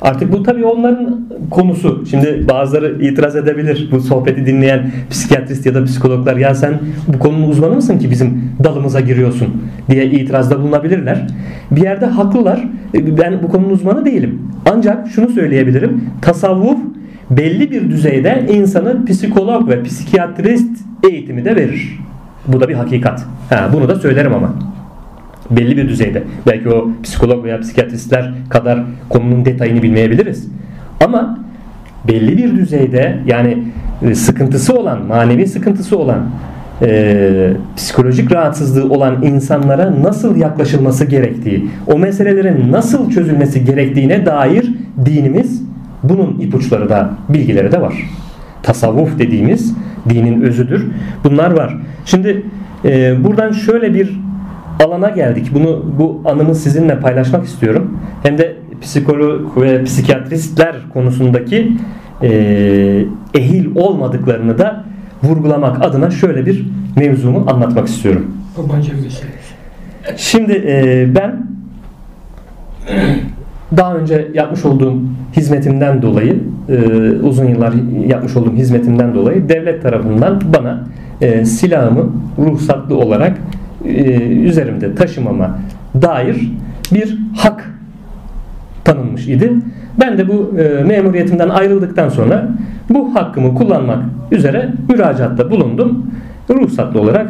Artık 0.00 0.32
bu 0.32 0.42
tabii 0.42 0.64
onların 0.64 1.20
konusu. 1.50 2.04
Şimdi 2.10 2.44
bazıları 2.48 3.02
itiraz 3.02 3.36
edebilir. 3.36 3.88
Bu 3.92 4.00
sohbeti 4.00 4.46
dinleyen 4.46 4.90
psikiyatrist 5.10 5.66
ya 5.66 5.74
da 5.74 5.84
psikologlar 5.84 6.36
ya 6.36 6.54
sen 6.54 6.78
bu 7.08 7.18
konunun 7.18 7.48
uzmanı 7.48 7.74
mısın 7.74 7.98
ki 7.98 8.10
bizim 8.10 8.42
dalımıza 8.64 9.00
giriyorsun 9.00 9.62
diye 9.90 10.06
itirazda 10.06 10.62
bulunabilirler. 10.62 11.26
Bir 11.70 11.82
yerde 11.82 12.06
haklılar. 12.06 12.64
E, 12.94 13.18
ben 13.18 13.42
bu 13.42 13.48
konunun 13.48 13.70
uzmanı 13.70 14.04
değilim. 14.04 14.42
Ancak 14.72 15.08
şunu 15.08 15.28
söyleyebilirim. 15.28 16.04
Tasavvuf 16.22 16.78
belli 17.30 17.70
bir 17.70 17.90
düzeyde 17.90 18.46
insanı 18.52 19.06
psikolog 19.06 19.68
ve 19.68 19.82
psikiyatrist 19.82 20.76
eğitimi 21.10 21.44
de 21.44 21.56
verir. 21.56 21.98
Bu 22.48 22.60
da 22.60 22.68
bir 22.68 22.74
hakikat. 22.74 23.26
Ha, 23.50 23.70
bunu 23.72 23.88
da 23.88 23.94
söylerim 23.94 24.34
ama. 24.34 24.54
Belli 25.50 25.76
bir 25.76 25.88
düzeyde. 25.88 26.22
Belki 26.46 26.68
o 26.68 26.88
psikolog 27.02 27.44
veya 27.44 27.60
psikiyatristler 27.60 28.32
kadar 28.48 28.82
konunun 29.08 29.44
detayını 29.44 29.82
bilmeyebiliriz. 29.82 30.48
Ama 31.04 31.38
belli 32.08 32.38
bir 32.38 32.56
düzeyde 32.56 33.18
yani 33.26 33.64
e, 34.02 34.14
sıkıntısı 34.14 34.78
olan, 34.78 35.06
manevi 35.06 35.46
sıkıntısı 35.46 35.98
olan, 35.98 36.18
e, 36.82 37.52
psikolojik 37.76 38.32
rahatsızlığı 38.32 38.90
olan 38.90 39.22
insanlara 39.22 40.02
nasıl 40.02 40.36
yaklaşılması 40.36 41.04
gerektiği, 41.04 41.68
o 41.86 41.98
meselelerin 41.98 42.72
nasıl 42.72 43.10
çözülmesi 43.10 43.64
gerektiğine 43.64 44.26
dair 44.26 44.74
dinimiz 45.04 45.62
bunun 46.02 46.40
ipuçları 46.40 46.88
da, 46.88 47.10
bilgileri 47.28 47.72
de 47.72 47.80
var. 47.80 47.94
Tasavvuf 48.62 49.18
dediğimiz 49.18 49.74
dinin 50.08 50.42
özüdür. 50.42 50.86
Bunlar 51.24 51.50
var. 51.50 51.76
Şimdi 52.04 52.42
e, 52.84 53.24
buradan 53.24 53.52
şöyle 53.52 53.94
bir 53.94 54.20
alana 54.84 55.08
geldik. 55.08 55.50
Bunu 55.54 55.84
bu 55.98 56.22
anımı 56.24 56.54
sizinle 56.54 57.00
paylaşmak 57.00 57.44
istiyorum. 57.44 57.98
Hem 58.22 58.38
de 58.38 58.56
psikolog 58.80 59.56
ve 59.56 59.84
psikiyatristler 59.84 60.76
konusundaki 60.92 61.72
e, 62.22 62.28
ehil 63.34 63.76
olmadıklarını 63.76 64.58
da 64.58 64.84
vurgulamak 65.22 65.84
adına 65.84 66.10
şöyle 66.10 66.46
bir 66.46 66.66
mevzumu 66.96 67.44
anlatmak 67.50 67.88
istiyorum. 67.88 68.34
Şey. 69.10 69.28
Şimdi 70.16 70.52
e, 70.66 71.06
ben 71.14 71.46
daha 73.76 73.94
önce 73.94 74.28
yapmış 74.34 74.64
olduğum 74.64 74.94
hizmetimden 75.36 76.02
dolayı 76.02 76.38
e, 76.68 76.76
uzun 77.22 77.44
yıllar 77.44 77.72
yapmış 78.06 78.36
olduğum 78.36 78.54
hizmetimden 78.54 79.14
dolayı 79.14 79.48
devlet 79.48 79.82
tarafından 79.82 80.40
bana 80.58 80.84
e, 81.20 81.44
silahımı 81.44 82.12
ruhsatlı 82.38 82.96
olarak 82.96 83.38
üzerimde 84.44 84.94
taşımama 84.94 85.58
dair 86.02 86.50
bir 86.94 87.18
hak 87.36 87.70
tanınmış 88.84 89.28
idi. 89.28 89.52
Ben 90.00 90.18
de 90.18 90.28
bu 90.28 90.58
e, 90.58 90.84
memuriyetimden 90.84 91.48
ayrıldıktan 91.48 92.08
sonra 92.08 92.48
bu 92.90 93.14
hakkımı 93.14 93.54
kullanmak 93.54 94.04
üzere 94.32 94.68
müracaatta 94.88 95.50
bulundum. 95.50 96.06
Ruhsatlı 96.50 97.00
olarak 97.00 97.28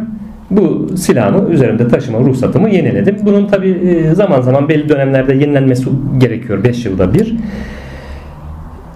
bu 0.50 0.88
silahımı 0.96 1.50
üzerimde 1.50 1.88
taşıma 1.88 2.18
ruhsatımı 2.18 2.70
yeniledim. 2.70 3.16
Bunun 3.22 3.46
tabi 3.46 3.80
zaman 4.14 4.40
zaman 4.40 4.68
belli 4.68 4.88
dönemlerde 4.88 5.34
yenilenmesi 5.34 5.90
gerekiyor 6.18 6.64
5 6.64 6.84
yılda 6.86 7.14
bir. 7.14 7.36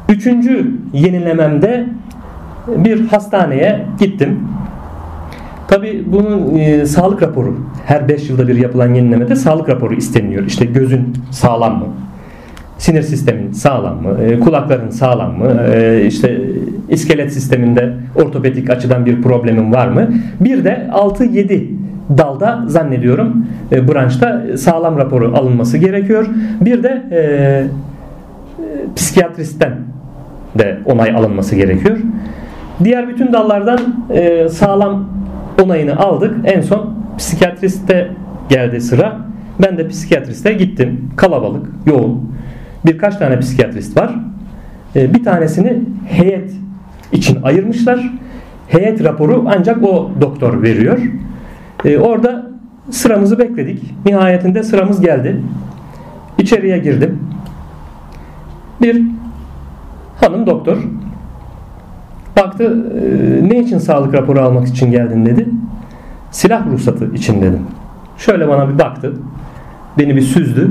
Üçüncü 0.08 0.70
yenilememde 0.92 1.86
bir 2.68 3.06
hastaneye 3.06 3.86
gittim. 4.00 4.40
Tabi 5.68 6.05
bunun 6.07 6.59
e, 6.59 6.87
sağlık 6.87 7.22
raporu 7.22 7.57
her 7.87 8.09
5 8.09 8.31
yılda 8.31 8.48
bir 8.48 8.57
yapılan 8.57 8.94
yenilemede 8.94 9.37
sağlık 9.37 9.68
raporu 9.68 9.94
isteniyor. 9.94 10.44
İşte 10.46 10.64
gözün 10.64 11.14
sağlam 11.31 11.79
mı? 11.79 11.87
Sinir 12.79 13.03
sistemin 13.03 13.53
sağlam 13.53 14.03
mı? 14.03 14.16
E, 14.22 14.40
kulakların 14.40 14.90
sağlam 14.90 15.38
mı? 15.38 15.61
E, 15.74 16.05
işte 16.07 16.40
iskelet 16.88 17.33
sisteminde 17.33 17.94
ortopedik 18.16 18.70
açıdan 18.70 19.07
bir 19.07 19.22
problemin 19.22 19.72
var 19.72 19.88
mı? 19.88 20.09
Bir 20.40 20.64
de 20.64 20.90
6-7 20.92 21.66
dalda 22.18 22.64
zannediyorum 22.66 23.46
e, 23.72 23.88
branşta 23.88 24.42
sağlam 24.57 24.98
raporu 24.98 25.37
alınması 25.37 25.79
gerekiyor. 25.79 26.27
Bir 26.61 26.83
de 26.83 27.03
e, 27.12 27.20
psikiyatristten 28.96 29.72
de 30.59 30.79
onay 30.85 31.11
alınması 31.11 31.57
gerekiyor. 31.57 31.98
Diğer 32.85 33.09
bütün 33.09 33.33
dallardan 33.33 33.81
e, 34.11 34.48
sağlam 34.48 35.05
onayını 35.62 35.96
aldık. 35.96 36.34
En 36.44 36.60
son 36.60 36.94
psikiyatriste 37.18 38.10
geldi 38.48 38.80
sıra. 38.80 39.18
Ben 39.62 39.78
de 39.78 39.88
psikiyatriste 39.88 40.52
gittim. 40.52 41.10
Kalabalık, 41.16 41.66
yoğun. 41.86 42.34
Birkaç 42.86 43.16
tane 43.16 43.38
psikiyatrist 43.38 43.96
var. 43.96 44.14
E, 44.96 45.14
bir 45.14 45.24
tanesini 45.24 45.80
heyet 46.06 46.50
için 47.12 47.42
ayırmışlar. 47.42 48.10
Heyet 48.68 49.04
raporu 49.04 49.44
ancak 49.56 49.82
o 49.82 50.10
doktor 50.20 50.62
veriyor. 50.62 50.98
E, 51.84 51.98
orada 51.98 52.50
sıramızı 52.90 53.38
bekledik. 53.38 53.94
Nihayetinde 54.06 54.62
sıramız 54.62 55.00
geldi. 55.00 55.40
İçeriye 56.38 56.78
girdim. 56.78 57.18
Bir 58.82 59.02
hanım 60.20 60.46
doktor 60.46 60.76
baktı 62.36 62.64
e, 62.64 63.48
ne 63.48 63.58
için 63.58 63.78
sağlık 63.78 64.14
raporu 64.14 64.40
almak 64.40 64.68
için 64.68 64.90
geldin 64.90 65.26
dedi. 65.26 65.48
Silah 66.30 66.66
ruhsatı 66.66 67.14
için 67.14 67.42
dedim. 67.42 67.62
Şöyle 68.18 68.48
bana 68.48 68.68
bir 68.68 68.78
baktı. 68.78 69.12
Beni 69.98 70.16
bir 70.16 70.22
süzdü. 70.22 70.70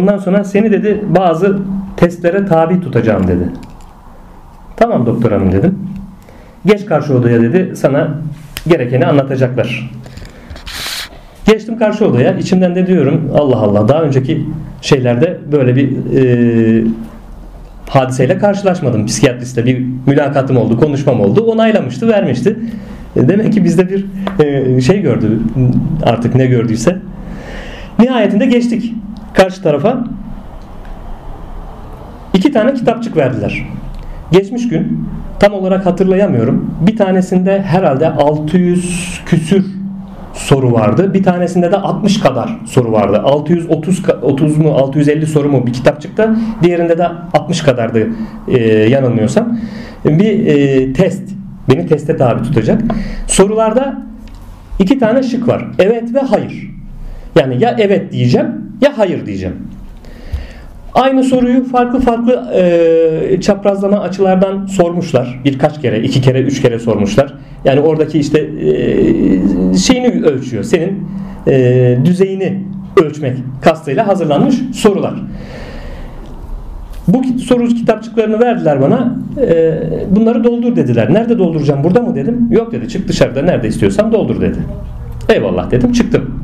Ondan 0.00 0.18
sonra 0.18 0.44
seni 0.44 0.72
dedi 0.72 1.04
bazı 1.16 1.58
testlere 1.96 2.46
tabi 2.46 2.80
tutacağım 2.80 3.28
dedi. 3.28 3.48
Tamam 4.76 5.06
doktor 5.06 5.32
hanım 5.32 5.52
dedim. 5.52 5.78
Geç 6.66 6.86
karşı 6.86 7.14
odaya 7.14 7.42
dedi 7.42 7.76
sana 7.76 8.08
gerekeni 8.68 9.06
anlatacaklar. 9.06 9.90
Geçtim 11.46 11.78
karşı 11.78 12.06
odaya. 12.06 12.34
İçimden 12.34 12.74
de 12.74 12.86
diyorum 12.86 13.30
Allah 13.34 13.56
Allah 13.56 13.88
daha 13.88 14.02
önceki 14.02 14.46
şeylerde 14.80 15.38
böyle 15.52 15.76
bir 15.76 15.88
e, 16.16 16.84
hadiseyle 17.92 18.38
karşılaşmadım. 18.38 19.06
Psikiyatristle 19.06 19.66
bir 19.66 19.86
mülakatım 20.06 20.56
oldu, 20.56 20.80
konuşmam 20.80 21.20
oldu. 21.20 21.40
Onaylamıştı, 21.40 22.08
vermişti. 22.08 22.58
E, 23.16 23.28
demek 23.28 23.52
ki 23.52 23.64
bizde 23.64 23.88
bir 23.88 24.06
e, 24.44 24.80
şey 24.80 25.02
gördü 25.02 25.40
artık 26.02 26.34
ne 26.34 26.46
gördüyse. 26.46 26.98
Nihayetinde 27.98 28.46
geçtik 28.46 28.94
karşı 29.34 29.62
tarafa. 29.62 30.04
İki 32.34 32.52
tane 32.52 32.74
kitapçık 32.74 33.16
verdiler. 33.16 33.66
Geçmiş 34.32 34.68
gün 34.68 35.08
tam 35.40 35.52
olarak 35.52 35.86
hatırlayamıyorum. 35.86 36.74
Bir 36.86 36.96
tanesinde 36.96 37.62
herhalde 37.62 38.08
600 38.08 39.20
küsür 39.26 39.81
soru 40.34 40.72
vardı. 40.72 41.14
Bir 41.14 41.22
tanesinde 41.22 41.72
de 41.72 41.76
60 41.76 42.20
kadar 42.20 42.58
soru 42.66 42.92
vardı. 42.92 43.20
630 43.24 44.02
30 44.22 44.58
mu 44.58 44.74
650 44.74 45.26
soru 45.26 45.48
mu 45.48 45.66
bir 45.66 45.72
kitapçıkta. 45.72 46.36
Diğerinde 46.62 46.98
de 46.98 47.08
60 47.34 47.60
kadardı 47.60 48.08
e, 48.48 48.58
yanılmıyorsam. 48.68 49.58
Bir 50.04 50.46
e, 50.46 50.92
test. 50.92 51.22
Beni 51.68 51.86
teste 51.86 52.16
tabi 52.16 52.42
tutacak. 52.42 52.82
Sorularda 53.26 54.02
iki 54.78 54.98
tane 54.98 55.22
şık 55.22 55.48
var. 55.48 55.66
Evet 55.78 56.14
ve 56.14 56.20
hayır. 56.20 56.70
Yani 57.36 57.62
ya 57.62 57.76
evet 57.78 58.12
diyeceğim 58.12 58.46
ya 58.80 58.98
hayır 58.98 59.26
diyeceğim. 59.26 59.56
Aynı 60.94 61.24
soruyu 61.24 61.64
farklı 61.64 62.00
farklı 62.00 62.52
e, 62.54 63.40
çaprazlama 63.40 64.00
açılardan 64.00 64.66
sormuşlar. 64.66 65.40
Birkaç 65.44 65.80
kere, 65.80 66.00
iki 66.00 66.20
kere, 66.20 66.40
üç 66.40 66.62
kere 66.62 66.78
sormuşlar. 66.78 67.34
Yani 67.64 67.80
oradaki 67.80 68.18
işte 68.18 68.38
e, 68.38 69.78
şeyini 69.78 70.24
ölçüyor. 70.24 70.64
Senin 70.64 71.08
e, 71.48 71.98
düzeyini 72.04 72.62
ölçmek 73.04 73.36
kastıyla 73.62 74.06
hazırlanmış 74.06 74.54
sorular. 74.74 75.14
Bu 77.08 77.38
soru 77.38 77.68
kitapçıklarını 77.68 78.40
verdiler 78.40 78.80
bana. 78.80 79.16
E, 79.40 79.74
bunları 80.10 80.44
doldur 80.44 80.76
dediler. 80.76 81.14
Nerede 81.14 81.38
dolduracağım? 81.38 81.84
Burada 81.84 82.00
mı 82.00 82.14
dedim. 82.14 82.48
Yok 82.50 82.72
dedi. 82.72 82.88
Çık 82.88 83.08
dışarıda 83.08 83.42
nerede 83.42 83.68
istiyorsan 83.68 84.12
doldur 84.12 84.40
dedi. 84.40 84.58
Eyvallah 85.28 85.70
dedim. 85.70 85.92
Çıktım. 85.92 86.40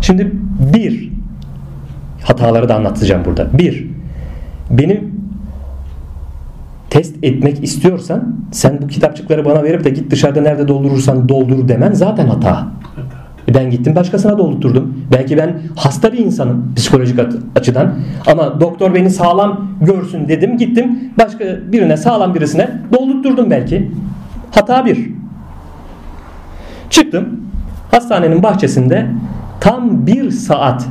Şimdi 0.00 0.32
bir 0.74 1.10
hataları 2.24 2.68
da 2.68 2.74
anlatacağım 2.74 3.24
burada. 3.24 3.58
Bir, 3.58 3.88
benim 4.70 5.14
test 6.90 7.24
etmek 7.24 7.64
istiyorsan 7.64 8.34
sen 8.52 8.78
bu 8.82 8.86
kitapçıkları 8.86 9.44
bana 9.44 9.62
verip 9.62 9.84
de 9.84 9.90
git 9.90 10.10
dışarıda 10.10 10.40
nerede 10.40 10.68
doldurursan 10.68 11.28
doldur 11.28 11.68
demen 11.68 11.92
zaten 11.92 12.26
hata. 12.26 12.68
Ben 13.54 13.70
gittim 13.70 13.96
başkasına 13.96 14.38
doldurdum. 14.38 14.94
Belki 15.12 15.36
ben 15.36 15.58
hasta 15.76 16.12
bir 16.12 16.18
insanım 16.18 16.72
psikolojik 16.76 17.20
açıdan. 17.56 17.94
Ama 18.26 18.60
doktor 18.60 18.94
beni 18.94 19.10
sağlam 19.10 19.68
görsün 19.80 20.28
dedim. 20.28 20.58
Gittim 20.58 20.98
başka 21.18 21.44
birine 21.72 21.96
sağlam 21.96 22.34
birisine 22.34 22.70
doldurdum 22.92 23.50
belki. 23.50 23.90
Hata 24.50 24.86
bir. 24.86 25.10
Çıktım. 26.90 27.40
Hastanenin 27.90 28.42
bahçesinde 28.42 29.06
tam 29.60 30.06
bir 30.06 30.30
saat 30.30 30.86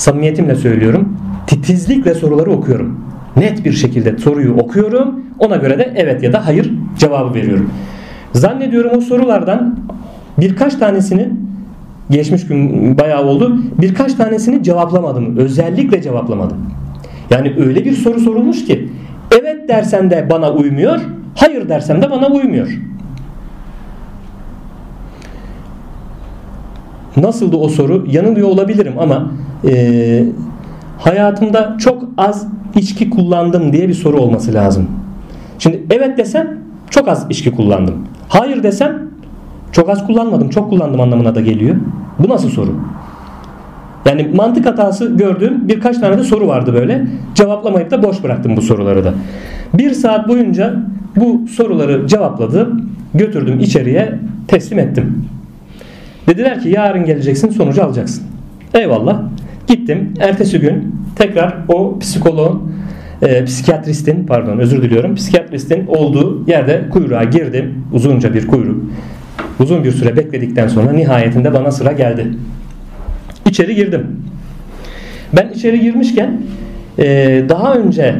samimiyetimle 0.00 0.54
söylüyorum 0.54 1.16
titizlikle 1.46 2.14
soruları 2.14 2.50
okuyorum. 2.50 3.00
Net 3.36 3.64
bir 3.64 3.72
şekilde 3.72 4.18
soruyu 4.18 4.54
okuyorum. 4.54 5.24
Ona 5.38 5.56
göre 5.56 5.78
de 5.78 5.92
evet 5.96 6.22
ya 6.22 6.32
da 6.32 6.46
hayır 6.46 6.72
cevabı 6.98 7.34
veriyorum. 7.34 7.70
Zannediyorum 8.32 8.90
o 8.96 9.00
sorulardan 9.00 9.78
birkaç 10.38 10.74
tanesini 10.74 11.28
geçmiş 12.10 12.46
gün 12.46 12.98
bayağı 12.98 13.24
oldu. 13.24 13.62
Birkaç 13.80 14.14
tanesini 14.14 14.62
cevaplamadım. 14.62 15.36
Özellikle 15.36 16.02
cevaplamadım. 16.02 16.58
Yani 17.30 17.54
öyle 17.58 17.84
bir 17.84 17.92
soru 17.92 18.20
sorulmuş 18.20 18.64
ki 18.64 18.88
evet 19.40 19.68
dersem 19.68 20.10
de 20.10 20.26
bana 20.30 20.52
uymuyor, 20.52 21.00
hayır 21.34 21.68
dersem 21.68 22.02
de 22.02 22.10
bana 22.10 22.26
uymuyor. 22.26 22.78
Nasıldı 27.16 27.56
o 27.56 27.68
soru? 27.68 28.06
Yanılıyor 28.10 28.48
olabilirim 28.48 28.94
ama 28.98 29.30
e, 29.68 30.24
hayatımda 30.98 31.76
çok 31.80 32.02
az 32.18 32.46
içki 32.76 33.10
kullandım 33.10 33.72
diye 33.72 33.88
bir 33.88 33.94
soru 33.94 34.20
olması 34.20 34.54
lazım. 34.54 34.86
Şimdi 35.58 35.82
evet 35.90 36.18
desem 36.18 36.58
çok 36.90 37.08
az 37.08 37.26
içki 37.30 37.52
kullandım. 37.52 37.94
Hayır 38.28 38.62
desem 38.62 39.02
çok 39.72 39.88
az 39.88 40.06
kullanmadım, 40.06 40.50
çok 40.50 40.70
kullandım 40.70 41.00
anlamına 41.00 41.34
da 41.34 41.40
geliyor. 41.40 41.76
Bu 42.18 42.28
nasıl 42.28 42.48
soru? 42.48 42.74
Yani 44.06 44.30
mantık 44.34 44.66
hatası 44.66 45.16
gördüğüm 45.16 45.68
birkaç 45.68 45.98
tane 45.98 46.18
de 46.18 46.24
soru 46.24 46.48
vardı 46.48 46.74
böyle. 46.74 47.06
Cevaplamayıp 47.34 47.90
da 47.90 48.02
boş 48.02 48.22
bıraktım 48.22 48.56
bu 48.56 48.62
soruları 48.62 49.04
da. 49.04 49.14
Bir 49.74 49.90
saat 49.90 50.28
boyunca 50.28 50.76
bu 51.16 51.48
soruları 51.48 52.06
cevapladım. 52.06 52.90
Götürdüm 53.14 53.60
içeriye 53.60 54.18
teslim 54.48 54.78
ettim. 54.78 55.24
Dediler 56.30 56.60
ki 56.60 56.68
yarın 56.68 57.04
geleceksin 57.04 57.50
sonucu 57.50 57.84
alacaksın. 57.84 58.24
Eyvallah. 58.74 59.22
Gittim. 59.66 60.14
Ertesi 60.20 60.60
gün 60.60 60.94
tekrar 61.16 61.54
o 61.68 61.98
psikoloğun 61.98 62.72
e, 63.22 63.44
psikiyatristin 63.44 64.26
pardon 64.26 64.58
özür 64.58 64.82
diliyorum 64.82 65.14
psikiyatristin 65.14 65.86
olduğu 65.86 66.50
yerde 66.50 66.82
kuyruğa 66.90 67.24
girdim. 67.24 67.84
Uzunca 67.92 68.34
bir 68.34 68.46
kuyruk. 68.46 68.84
Uzun 69.60 69.84
bir 69.84 69.92
süre 69.92 70.16
bekledikten 70.16 70.68
sonra 70.68 70.92
nihayetinde 70.92 71.54
bana 71.54 71.70
sıra 71.70 71.92
geldi. 71.92 72.26
İçeri 73.46 73.74
girdim. 73.74 74.06
Ben 75.36 75.48
içeri 75.54 75.80
girmişken 75.80 76.40
e, 76.98 77.04
daha 77.48 77.74
önce 77.74 78.14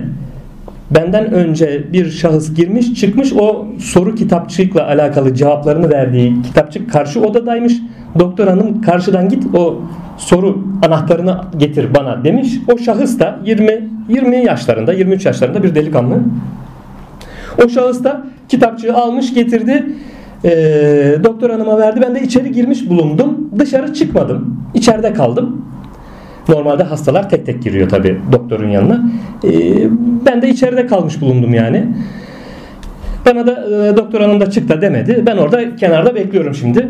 benden 0.90 1.32
önce 1.32 1.92
bir 1.92 2.10
şahıs 2.10 2.54
girmiş 2.54 2.94
çıkmış 2.94 3.32
o 3.32 3.66
soru 3.78 4.14
kitapçıkla 4.14 4.86
alakalı 4.86 5.34
cevaplarını 5.34 5.90
verdiği 5.90 6.42
kitapçık 6.42 6.92
karşı 6.92 7.20
odadaymış. 7.20 7.76
Doktor 8.18 8.46
hanım 8.46 8.80
karşıdan 8.80 9.28
git 9.28 9.54
o 9.54 9.80
soru 10.18 10.64
anahtarını 10.86 11.40
getir 11.56 11.94
bana 11.94 12.24
demiş. 12.24 12.48
O 12.74 12.78
şahıs 12.78 13.18
da 13.18 13.38
20 13.44 13.88
20 14.08 14.36
yaşlarında 14.36 14.92
23 14.92 15.26
yaşlarında 15.26 15.62
bir 15.62 15.74
delikanlı. 15.74 16.18
O 17.64 17.68
şahıs 17.68 18.04
da 18.04 18.22
kitapçığı 18.48 18.94
almış 18.94 19.34
getirdi. 19.34 19.86
E, 20.44 20.50
doktor 21.24 21.50
hanıma 21.50 21.78
verdi. 21.78 22.00
Ben 22.02 22.14
de 22.14 22.22
içeri 22.22 22.52
girmiş 22.52 22.90
bulundum. 22.90 23.50
Dışarı 23.58 23.94
çıkmadım. 23.94 24.66
İçeride 24.74 25.12
kaldım. 25.12 25.64
Normalde 26.48 26.82
hastalar 26.82 27.30
tek 27.30 27.46
tek 27.46 27.62
giriyor 27.62 27.88
tabi 27.88 28.20
doktorun 28.32 28.68
yanına. 28.68 29.04
E, 29.44 29.50
ben 30.26 30.42
de 30.42 30.48
içeride 30.48 30.86
kalmış 30.86 31.20
bulundum 31.20 31.54
yani. 31.54 31.86
Bana 33.26 33.46
da 33.46 33.52
e, 33.52 33.96
doktor 33.96 34.20
hanım 34.20 34.40
da 34.40 34.50
çık 34.50 34.68
da 34.68 34.80
demedi. 34.80 35.22
Ben 35.26 35.36
orada 35.36 35.76
kenarda 35.76 36.14
bekliyorum 36.14 36.54
şimdi. 36.54 36.88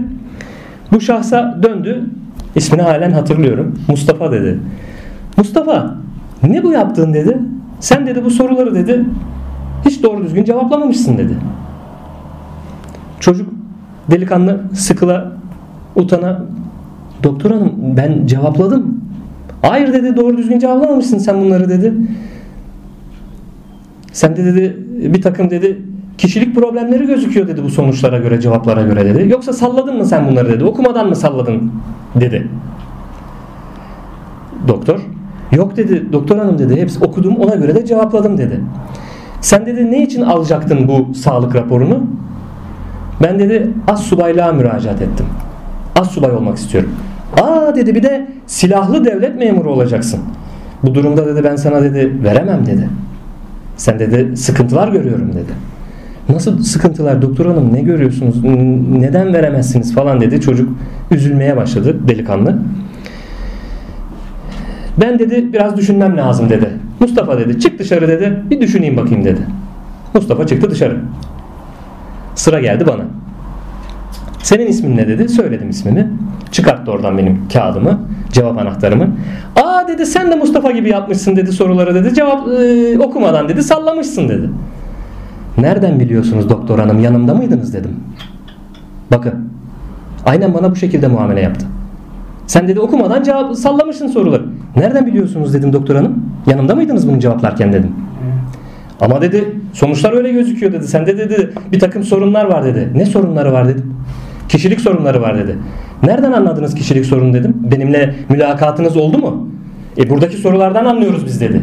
Bu 0.92 1.00
şahsa 1.00 1.58
döndü. 1.62 2.04
İsmini 2.54 2.82
halen 2.82 3.10
hatırlıyorum. 3.10 3.78
Mustafa 3.88 4.32
dedi. 4.32 4.58
Mustafa 5.36 5.94
ne 6.42 6.62
bu 6.62 6.72
yaptığın 6.72 7.14
dedi. 7.14 7.38
Sen 7.80 8.06
dedi 8.06 8.24
bu 8.24 8.30
soruları 8.30 8.74
dedi 8.74 9.04
hiç 9.84 10.02
doğru 10.02 10.24
düzgün 10.24 10.44
cevaplamamışsın 10.44 11.18
dedi. 11.18 11.36
Çocuk 13.20 13.48
delikanlı 14.10 14.60
sıkıla 14.74 15.32
utana 15.96 16.42
doktor 17.22 17.50
hanım 17.50 17.72
ben 17.78 18.26
cevapladım. 18.26 18.99
Hayır 19.62 19.92
dedi 19.92 20.16
doğru 20.16 20.36
düzgün 20.36 20.58
cevaplamamışsın 20.58 21.18
sen 21.18 21.40
bunları 21.40 21.68
dedi. 21.68 21.94
Sen 24.12 24.36
de 24.36 24.44
dedi 24.44 24.76
bir 25.14 25.22
takım 25.22 25.50
dedi 25.50 25.82
kişilik 26.18 26.54
problemleri 26.54 27.06
gözüküyor 27.06 27.48
dedi 27.48 27.62
bu 27.64 27.70
sonuçlara 27.70 28.18
göre 28.18 28.40
cevaplara 28.40 28.82
göre 28.82 29.04
dedi. 29.04 29.32
Yoksa 29.32 29.52
salladın 29.52 29.96
mı 29.96 30.06
sen 30.06 30.28
bunları 30.28 30.48
dedi. 30.48 30.64
Okumadan 30.64 31.08
mı 31.08 31.16
salladın 31.16 31.72
dedi. 32.14 32.48
Doktor 34.68 35.00
yok 35.52 35.76
dedi 35.76 36.12
doktor 36.12 36.38
hanım 36.38 36.58
dedi 36.58 36.80
hepsi 36.80 37.04
okudum 37.04 37.36
ona 37.36 37.54
göre 37.54 37.74
de 37.74 37.86
cevapladım 37.86 38.38
dedi. 38.38 38.60
Sen 39.40 39.66
dedi 39.66 39.90
ne 39.90 40.02
için 40.02 40.22
alacaktın 40.22 40.88
bu 40.88 41.14
sağlık 41.14 41.54
raporunu? 41.54 42.00
Ben 43.22 43.38
dedi 43.38 43.70
az 43.88 44.02
subaylığa 44.02 44.52
müracaat 44.52 45.02
ettim. 45.02 45.26
Az 45.96 46.10
subay 46.10 46.30
olmak 46.30 46.56
istiyorum. 46.56 46.90
Aa 47.36 47.74
dedi 47.74 47.94
bir 47.94 48.02
de 48.02 48.26
silahlı 48.46 49.04
devlet 49.04 49.38
memuru 49.38 49.70
olacaksın. 49.72 50.20
Bu 50.82 50.94
durumda 50.94 51.26
dedi 51.26 51.44
ben 51.44 51.56
sana 51.56 51.82
dedi 51.82 52.24
veremem 52.24 52.66
dedi. 52.66 52.88
Sen 53.76 53.98
dedi 53.98 54.36
sıkıntılar 54.36 54.88
görüyorum 54.88 55.32
dedi. 55.32 55.52
Nasıl 56.28 56.62
sıkıntılar 56.62 57.22
doktor 57.22 57.46
hanım 57.46 57.74
ne 57.74 57.80
görüyorsunuz 57.80 58.44
neden 58.98 59.34
veremezsiniz 59.34 59.94
falan 59.94 60.20
dedi 60.20 60.40
çocuk 60.40 60.68
üzülmeye 61.10 61.56
başladı 61.56 61.96
delikanlı. 62.08 62.58
Ben 65.00 65.18
dedi 65.18 65.52
biraz 65.52 65.76
düşünmem 65.76 66.16
lazım 66.16 66.48
dedi. 66.48 66.70
Mustafa 67.00 67.38
dedi 67.38 67.60
çık 67.60 67.78
dışarı 67.78 68.08
dedi 68.08 68.42
bir 68.50 68.60
düşüneyim 68.60 68.96
bakayım 68.96 69.24
dedi. 69.24 69.40
Mustafa 70.14 70.46
çıktı 70.46 70.70
dışarı. 70.70 70.96
Sıra 72.34 72.60
geldi 72.60 72.86
bana. 72.86 73.02
Senin 74.42 74.66
ismin 74.66 74.96
ne 74.96 75.08
dedi? 75.08 75.28
Söyledim 75.28 75.70
ismimi. 75.70 76.10
Çıkarttı 76.52 76.90
oradan 76.90 77.18
benim 77.18 77.48
kağıdımı, 77.52 78.00
cevap 78.32 78.58
anahtarımı. 78.58 79.08
Aa 79.56 79.88
dedi 79.88 80.06
sen 80.06 80.30
de 80.30 80.34
Mustafa 80.34 80.70
gibi 80.70 80.88
yapmışsın 80.88 81.36
dedi 81.36 81.52
soruları 81.52 81.94
dedi. 81.94 82.14
Cevap 82.14 82.48
e, 82.48 82.98
okumadan 82.98 83.48
dedi 83.48 83.62
sallamışsın 83.62 84.28
dedi. 84.28 84.50
Nereden 85.58 86.00
biliyorsunuz 86.00 86.48
doktor 86.48 86.78
hanım 86.78 87.00
yanımda 87.00 87.34
mıydınız 87.34 87.74
dedim. 87.74 87.96
Bakın 89.10 89.34
aynen 90.26 90.54
bana 90.54 90.70
bu 90.70 90.76
şekilde 90.76 91.08
muamele 91.08 91.40
yaptı. 91.40 91.66
Sen 92.46 92.68
dedi 92.68 92.80
okumadan 92.80 93.22
cevap 93.22 93.56
sallamışsın 93.56 94.06
soruları. 94.06 94.42
Nereden 94.76 95.06
biliyorsunuz 95.06 95.54
dedim 95.54 95.72
doktor 95.72 95.94
hanım. 95.96 96.24
Yanımda 96.46 96.74
mıydınız 96.74 97.08
bunu 97.08 97.18
cevaplarken 97.18 97.72
dedim. 97.72 97.92
Ama 99.00 99.22
dedi 99.22 99.56
sonuçlar 99.72 100.12
öyle 100.12 100.32
gözüküyor 100.32 100.72
dedi. 100.72 100.88
Sende 100.88 101.18
dedi 101.18 101.50
bir 101.72 101.80
takım 101.80 102.04
sorunlar 102.04 102.44
var 102.44 102.64
dedi. 102.64 102.90
Ne 102.94 103.06
sorunları 103.06 103.52
var 103.52 103.68
dedim. 103.68 103.94
Kişilik 104.50 104.80
sorunları 104.80 105.22
var 105.22 105.38
dedi. 105.38 105.58
Nereden 106.02 106.32
anladınız 106.32 106.74
kişilik 106.74 107.06
sorunu 107.06 107.34
dedim. 107.34 107.54
Benimle 107.72 108.14
mülakatınız 108.28 108.96
oldu 108.96 109.18
mu? 109.18 109.48
E 109.98 110.10
buradaki 110.10 110.36
sorulardan 110.36 110.84
anlıyoruz 110.84 111.26
biz 111.26 111.40
dedi. 111.40 111.62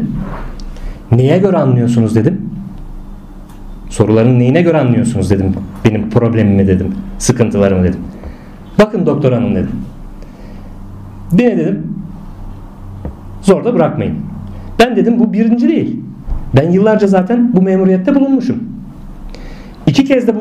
Neye 1.12 1.38
göre 1.38 1.56
anlıyorsunuz 1.56 2.14
dedim. 2.14 2.50
Soruların 3.90 4.38
neyine 4.38 4.62
göre 4.62 4.78
anlıyorsunuz 4.78 5.30
dedim. 5.30 5.54
Benim 5.84 6.10
problemimi 6.10 6.66
dedim. 6.66 6.94
Sıkıntılarımı 7.18 7.84
dedim. 7.84 8.00
Bakın 8.78 9.06
doktor 9.06 9.32
hanım 9.32 9.54
dedim. 9.54 9.70
Beni 11.32 11.58
dedim 11.58 11.86
zor 13.42 13.64
da 13.64 13.74
bırakmayın. 13.74 14.14
Ben 14.78 14.96
dedim 14.96 15.18
bu 15.18 15.32
birinci 15.32 15.68
değil. 15.68 16.00
Ben 16.56 16.70
yıllarca 16.70 17.06
zaten 17.06 17.56
bu 17.56 17.62
memuriyette 17.62 18.14
bulunmuşum. 18.14 18.62
İki 19.86 20.04
kez 20.04 20.26
de 20.26 20.34
bu 20.34 20.40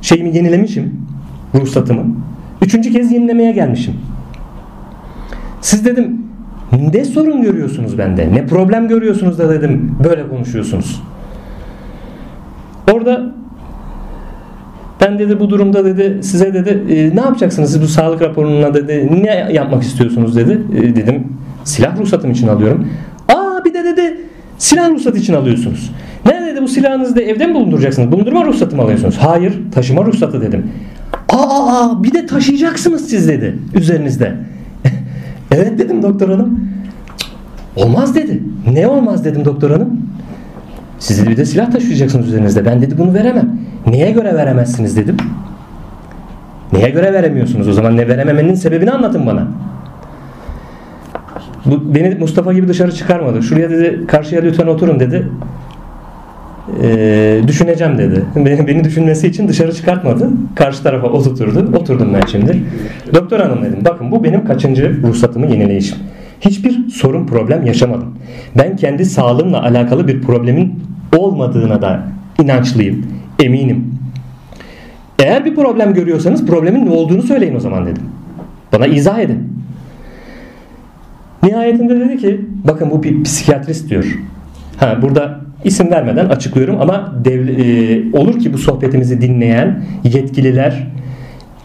şeyimi 0.00 0.36
yenilemişim. 0.36 1.00
Ruhsatımı. 1.54 2.04
Üçüncü 2.62 2.92
kez 2.92 3.12
yenilemeye 3.12 3.52
gelmişim. 3.52 3.94
Siz 5.60 5.84
dedim 5.84 6.22
ne 6.92 7.04
sorun 7.04 7.42
görüyorsunuz 7.42 7.98
bende? 7.98 8.32
Ne 8.32 8.46
problem 8.46 8.88
görüyorsunuz 8.88 9.38
da 9.38 9.50
dedim 9.50 9.96
böyle 10.04 10.28
konuşuyorsunuz. 10.28 11.02
Orada 12.92 13.34
ben 15.00 15.18
dedi 15.18 15.40
bu 15.40 15.50
durumda 15.50 15.84
dedi 15.84 16.22
size 16.22 16.54
dedi 16.54 16.94
e, 16.94 17.16
ne 17.16 17.20
yapacaksınız 17.20 17.72
siz 17.72 17.82
bu 17.82 17.88
sağlık 17.88 18.22
raporuna 18.22 18.74
dedi 18.74 19.22
ne 19.22 19.52
yapmak 19.52 19.82
istiyorsunuz 19.82 20.36
dedi. 20.36 20.60
E, 20.76 20.96
dedim 20.96 21.24
silah 21.64 21.98
ruhsatım 21.98 22.30
için 22.30 22.48
alıyorum. 22.48 22.88
Aa 23.28 23.64
bir 23.64 23.74
de 23.74 23.84
dedi 23.84 24.20
silah 24.58 24.90
ruhsatı 24.90 25.18
için 25.18 25.34
alıyorsunuz. 25.34 25.92
Ne 26.26 26.35
dedi 26.56 26.64
bu 26.64 26.68
silahınızı 26.68 27.16
da 27.16 27.20
evde 27.20 27.46
mi 27.46 27.54
bulunduracaksınız? 27.54 28.12
Bulundurma 28.12 28.44
ruhsatı 28.44 28.76
mı 28.76 28.82
alıyorsunuz? 28.82 29.16
Hayır 29.18 29.54
taşıma 29.74 30.04
ruhsatı 30.04 30.40
dedim. 30.40 30.70
Aa, 31.28 31.36
aa 31.36 32.02
bir 32.02 32.14
de 32.14 32.26
taşıyacaksınız 32.26 33.08
siz 33.08 33.28
dedi 33.28 33.58
üzerinizde. 33.74 34.34
evet 35.50 35.78
dedim 35.78 36.02
doktor 36.02 36.28
hanım. 36.28 36.60
Olmaz 37.76 38.14
dedi. 38.14 38.42
Ne 38.72 38.86
olmaz 38.86 39.24
dedim 39.24 39.44
doktor 39.44 39.70
hanım. 39.70 40.00
Siz 40.98 41.20
dedi 41.20 41.30
bir 41.30 41.36
de 41.36 41.44
silah 41.44 41.70
taşıyacaksınız 41.70 42.28
üzerinizde. 42.28 42.64
Ben 42.64 42.82
dedi 42.82 42.98
bunu 42.98 43.14
veremem. 43.14 43.58
Neye 43.86 44.10
göre 44.10 44.34
veremezsiniz 44.34 44.96
dedim. 44.96 45.16
Neye 46.72 46.90
göre 46.90 47.12
veremiyorsunuz 47.12 47.68
o 47.68 47.72
zaman? 47.72 47.96
Ne 47.96 48.08
verememenin 48.08 48.54
sebebini 48.54 48.90
anlatın 48.90 49.26
bana. 49.26 49.46
Bu, 51.66 51.94
beni 51.94 52.14
Mustafa 52.14 52.52
gibi 52.52 52.68
dışarı 52.68 52.92
çıkarmadı. 52.92 53.42
Şuraya 53.42 53.70
dedi 53.70 54.06
karşıya 54.06 54.42
lütfen 54.42 54.66
oturun 54.66 55.00
dedi. 55.00 55.26
Ee, 56.82 57.40
düşüneceğim 57.46 57.98
dedi. 57.98 58.24
Beni, 58.36 58.66
beni 58.66 58.84
düşünmesi 58.84 59.26
için 59.26 59.48
dışarı 59.48 59.74
çıkartmadı. 59.74 60.30
Karşı 60.54 60.82
tarafa 60.82 61.06
oturturdu. 61.06 61.76
Oturdum 61.78 62.14
ben 62.14 62.26
şimdi. 62.26 62.62
Doktor 63.14 63.40
hanım 63.40 63.64
dedim. 63.64 63.78
Bakın 63.84 64.10
bu 64.10 64.24
benim 64.24 64.44
kaçıncı 64.44 65.02
ruhsatımı 65.02 65.46
yenileyişim. 65.46 65.98
Hiçbir 66.40 66.88
sorun 66.88 67.26
problem 67.26 67.66
yaşamadım. 67.66 68.18
Ben 68.58 68.76
kendi 68.76 69.04
sağlığımla 69.04 69.62
alakalı 69.62 70.08
bir 70.08 70.22
problemin 70.22 70.74
olmadığına 71.16 71.82
da 71.82 72.02
inançlıyım. 72.42 73.06
Eminim. 73.42 73.94
Eğer 75.18 75.44
bir 75.44 75.54
problem 75.54 75.94
görüyorsanız 75.94 76.46
problemin 76.46 76.86
ne 76.86 76.90
olduğunu 76.90 77.22
söyleyin 77.22 77.54
o 77.54 77.60
zaman 77.60 77.86
dedim. 77.86 78.02
Bana 78.72 78.86
izah 78.86 79.18
edin. 79.18 79.52
Nihayetinde 81.42 82.00
dedi 82.00 82.18
ki 82.18 82.40
bakın 82.64 82.90
bu 82.90 83.02
bir 83.02 83.24
psikiyatrist 83.24 83.90
diyor. 83.90 84.18
Ha, 84.76 84.98
burada 85.02 85.45
isim 85.64 85.90
vermeden 85.90 86.26
açıklıyorum 86.26 86.80
ama 86.80 87.12
dev, 87.24 87.48
e, 87.48 88.18
olur 88.18 88.38
ki 88.38 88.52
bu 88.52 88.58
sohbetimizi 88.58 89.20
dinleyen 89.20 89.84
yetkililer, 90.04 90.86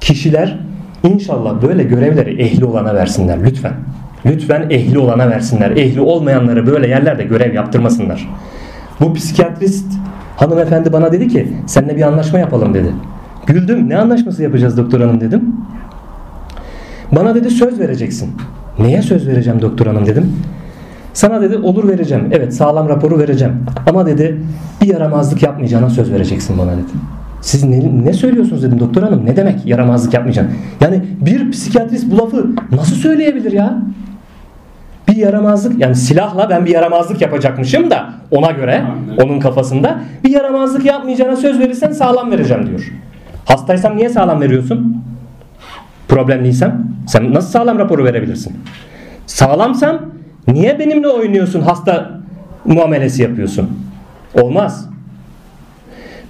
kişiler 0.02 0.60
inşallah 1.04 1.62
böyle 1.62 1.84
görevleri 1.84 2.42
ehli 2.42 2.66
olana 2.66 2.96
versinler 2.96 3.46
lütfen. 3.46 3.74
Lütfen 4.26 4.70
ehli 4.70 5.00
olana 5.00 5.30
versinler. 5.30 5.72
Ehli 5.72 6.02
olmayanları 6.02 6.68
böyle 6.68 6.88
yerlerde 6.88 7.24
görev 7.24 7.54
yaptırmasınlar. 7.54 8.30
Bu 9.00 9.14
psikiyatrist 9.14 9.86
hanımefendi 10.36 10.94
bana 10.94 11.12
dedi 11.12 11.28
ki 11.28 11.48
seninle 11.68 11.96
bir 11.96 12.02
anlaşma 12.02 12.40
yapalım 12.40 12.74
dedi. 12.74 12.92
Güldüm. 13.48 13.90
Ne 13.90 13.98
anlaşması 13.98 14.44
yapacağız 14.44 14.78
doktor 14.78 15.02
hanım 15.02 15.22
dedim. 15.22 15.56
Bana 17.12 17.36
dedi 17.36 17.50
söz 17.50 17.80
vereceksin. 17.80 18.32
Neye 18.80 19.02
söz 19.02 19.28
vereceğim 19.28 19.62
doktor 19.62 19.88
hanım 19.88 20.06
dedim. 20.06 20.34
Sana 21.14 21.42
dedi 21.42 21.58
olur 21.58 21.88
vereceğim. 21.88 22.30
Evet 22.32 22.54
sağlam 22.54 22.90
raporu 22.90 23.20
vereceğim. 23.20 23.66
Ama 23.88 24.06
dedi 24.06 24.42
bir 24.82 24.88
yaramazlık 24.88 25.44
yapmayacağına 25.44 25.90
söz 25.90 26.12
vereceksin 26.12 26.58
bana 26.58 26.72
dedi. 26.72 26.92
Siz 27.42 27.64
ne, 27.64 28.06
ne 28.06 28.14
söylüyorsunuz 28.14 28.64
dedim 28.64 28.80
doktor 28.80 29.04
hanım. 29.04 29.26
Ne 29.26 29.36
demek 29.36 29.66
yaramazlık 29.66 30.14
yapmayacaksın? 30.14 30.56
Yani 30.82 31.02
bir 31.22 31.52
psikiyatrist 31.52 32.12
bu 32.12 32.18
lafı 32.18 32.46
nasıl 32.72 32.96
söyleyebilir 32.96 33.52
ya? 33.52 33.82
Bir 35.08 35.16
yaramazlık 35.16 35.80
yani 35.80 35.96
silahla 35.96 36.50
ben 36.50 36.66
bir 36.66 36.72
yaramazlık 36.72 37.22
yapacakmışım 37.22 37.92
da 37.92 38.10
ona 38.32 38.52
göre 38.52 38.84
onun 39.24 39.40
kafasında 39.40 40.00
bir 40.24 40.30
yaramazlık 40.30 40.86
yapmayacağına 40.86 41.36
söz 41.36 41.60
verirsen 41.60 41.92
sağlam 41.92 42.32
vereceğim 42.32 42.68
diyor. 42.68 42.92
Hastaysam 43.46 43.98
niye 43.98 44.10
sağlam 44.10 44.42
veriyorsun? 44.42 44.98
Problemliysem 46.08 46.84
sen 47.08 47.34
nasıl 47.34 47.50
sağlam 47.50 47.80
raporu 47.80 48.06
verebilirsin? 48.06 48.58
Sağlamsam 49.26 50.00
niye 50.48 50.80
benimle 50.80 51.08
oynuyorsun 51.08 51.62
hasta 51.62 52.22
muamelesi 52.66 53.22
yapıyorsun? 53.22 53.70
Olmaz. 54.42 54.90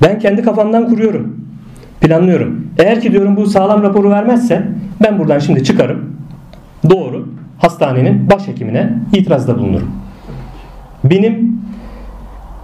Ben 0.02 0.20
kendi 0.20 0.42
kafamdan 0.42 0.88
kuruyorum. 0.90 1.46
Planlıyorum. 2.02 2.68
Eğer 2.78 3.02
ki 3.02 3.12
diyorum 3.12 3.36
bu 3.36 3.46
sağlam 3.46 3.84
raporu 3.84 4.10
vermezse 4.10 4.68
ben 5.04 5.20
buradan 5.20 5.40
şimdi 5.40 5.64
çıkarım. 5.64 6.16
Doğru. 6.90 7.28
Hastanenin 7.58 8.30
başhekimine 8.30 8.94
itirazda 9.14 9.58
bulunurum. 9.58 9.92
Benim 11.04 11.62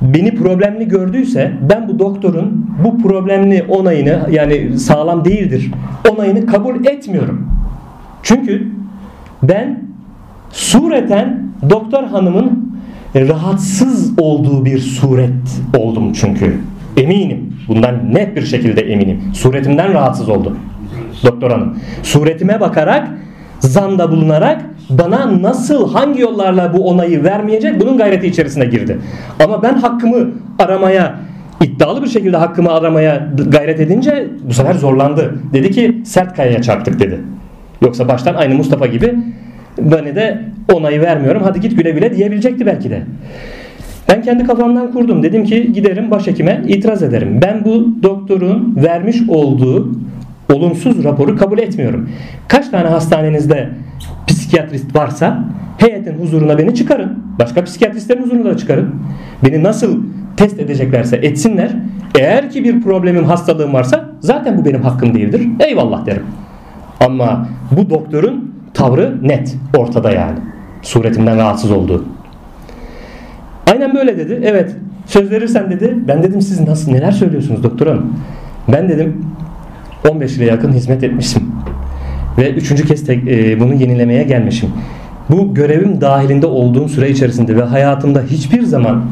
beni 0.01 0.35
problemli 0.35 0.87
gördüyse 0.87 1.53
ben 1.69 1.87
bu 1.87 1.99
doktorun 1.99 2.71
bu 2.83 3.01
problemli 3.01 3.65
onayını 3.69 4.27
yani 4.31 4.79
sağlam 4.79 5.25
değildir 5.25 5.71
onayını 6.11 6.45
kabul 6.45 6.85
etmiyorum. 6.85 7.47
Çünkü 8.23 8.67
ben 9.43 9.86
sureten 10.51 11.47
doktor 11.69 12.03
hanımın 12.03 12.77
rahatsız 13.15 14.19
olduğu 14.19 14.65
bir 14.65 14.79
suret 14.79 15.61
oldum 15.77 16.13
çünkü. 16.13 16.57
Eminim. 16.97 17.53
Bundan 17.67 18.13
net 18.13 18.35
bir 18.35 18.45
şekilde 18.45 18.81
eminim. 18.81 19.21
Suretimden 19.33 19.93
rahatsız 19.93 20.29
oldu. 20.29 20.57
Doktor 21.23 21.51
hanım. 21.51 21.77
Suretime 22.03 22.59
bakarak 22.59 23.07
zanda 23.59 24.11
bulunarak 24.11 24.65
bana 24.89 25.41
nasıl 25.41 25.93
hangi 25.93 26.21
yollarla 26.21 26.73
bu 26.73 26.89
onayı 26.89 27.23
vermeyecek 27.23 27.81
bunun 27.81 27.97
gayreti 27.97 28.27
içerisine 28.27 28.65
girdi. 28.65 28.99
Ama 29.43 29.63
ben 29.63 29.73
hakkımı 29.73 30.29
aramaya 30.59 31.15
iddialı 31.63 32.03
bir 32.03 32.07
şekilde 32.07 32.37
hakkımı 32.37 32.71
aramaya 32.71 33.27
gayret 33.47 33.79
edince 33.79 34.27
bu 34.49 34.53
sefer 34.53 34.73
zorlandı. 34.73 35.35
Dedi 35.53 35.71
ki 35.71 36.01
sert 36.05 36.35
kayaya 36.35 36.61
çarptık 36.61 36.99
dedi. 36.99 37.21
Yoksa 37.81 38.07
baştan 38.07 38.33
aynı 38.33 38.55
Mustafa 38.55 38.85
gibi 38.85 39.15
bana 39.79 40.15
de 40.15 40.41
onayı 40.73 41.01
vermiyorum 41.01 41.41
hadi 41.43 41.61
git 41.61 41.77
güle 41.77 41.91
güle 41.91 42.15
diyebilecekti 42.15 42.65
belki 42.65 42.89
de. 42.89 43.01
Ben 44.09 44.21
kendi 44.21 44.43
kafamdan 44.43 44.91
kurdum. 44.91 45.23
Dedim 45.23 45.43
ki 45.43 45.73
giderim 45.73 46.11
başhekime 46.11 46.61
itiraz 46.67 47.03
ederim. 47.03 47.39
Ben 47.41 47.65
bu 47.65 48.03
doktorun 48.03 48.75
vermiş 48.75 49.17
olduğu 49.27 49.91
olumsuz 50.53 51.03
raporu 51.03 51.35
kabul 51.35 51.59
etmiyorum. 51.59 52.09
Kaç 52.47 52.69
tane 52.69 52.87
hastanenizde 52.87 53.69
psikiyatrist 54.27 54.95
varsa 54.95 55.43
heyetin 55.77 56.13
huzuruna 56.13 56.57
beni 56.57 56.75
çıkarın. 56.75 57.23
Başka 57.39 57.63
psikiyatristlerin 57.63 58.23
huzuruna 58.23 58.45
da 58.45 58.57
çıkarın. 58.57 58.95
Beni 59.45 59.63
nasıl 59.63 60.03
test 60.37 60.59
edeceklerse 60.59 61.15
etsinler. 61.15 61.71
Eğer 62.19 62.49
ki 62.49 62.63
bir 62.63 62.81
problemim, 62.81 63.23
hastalığım 63.23 63.73
varsa 63.73 64.09
zaten 64.19 64.57
bu 64.57 64.65
benim 64.65 64.81
hakkım 64.81 65.13
değildir. 65.13 65.47
Eyvallah 65.59 66.05
derim. 66.05 66.23
Ama 66.99 67.47
bu 67.71 67.89
doktorun 67.89 68.56
tavrı 68.77 69.17
net 69.21 69.55
ortada 69.77 70.11
yani. 70.11 70.39
Suretimden 70.81 71.37
rahatsız 71.37 71.71
olduğu. 71.71 72.05
Aynen 73.71 73.95
böyle 73.95 74.17
dedi. 74.17 74.41
Evet 74.43 74.75
söz 75.05 75.31
verirsen 75.31 75.71
dedi. 75.71 75.97
Ben 76.07 76.23
dedim 76.23 76.41
siz 76.41 76.67
nasıl 76.67 76.91
neler 76.91 77.11
söylüyorsunuz 77.11 77.63
doktor 77.63 77.87
hanım? 77.87 78.13
Ben 78.67 78.89
dedim 78.89 79.25
15 80.09 80.37
yıla 80.37 80.45
yakın 80.45 80.73
hizmet 80.73 81.03
etmişim. 81.03 81.43
Ve 82.37 82.51
üçüncü 82.53 82.85
kez 82.85 83.05
tek, 83.05 83.27
e, 83.27 83.59
bunu 83.59 83.73
yenilemeye 83.73 84.23
gelmişim. 84.23 84.69
Bu 85.29 85.53
görevim 85.53 86.01
dahilinde 86.01 86.47
olduğum 86.47 86.89
süre 86.89 87.09
içerisinde 87.09 87.55
ve 87.55 87.63
hayatımda 87.63 88.21
hiçbir 88.21 88.63
zaman 88.63 89.05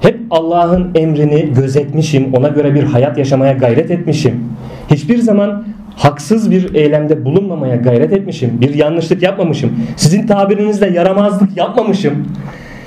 hep 0.00 0.20
Allah'ın 0.30 0.90
emrini 0.94 1.52
gözetmişim. 1.54 2.34
Ona 2.34 2.48
göre 2.48 2.74
bir 2.74 2.82
hayat 2.82 3.18
yaşamaya 3.18 3.52
gayret 3.52 3.90
etmişim. 3.90 4.34
Hiçbir 4.90 5.18
zaman 5.18 5.64
haksız 5.96 6.50
bir 6.50 6.74
eylemde 6.74 7.24
bulunmamaya 7.24 7.76
gayret 7.76 8.12
etmişim. 8.12 8.60
Bir 8.60 8.74
yanlışlık 8.74 9.22
yapmamışım. 9.22 9.72
Sizin 9.96 10.26
tabirinizle 10.26 10.90
yaramazlık 10.90 11.56
yapmamışım. 11.56 12.28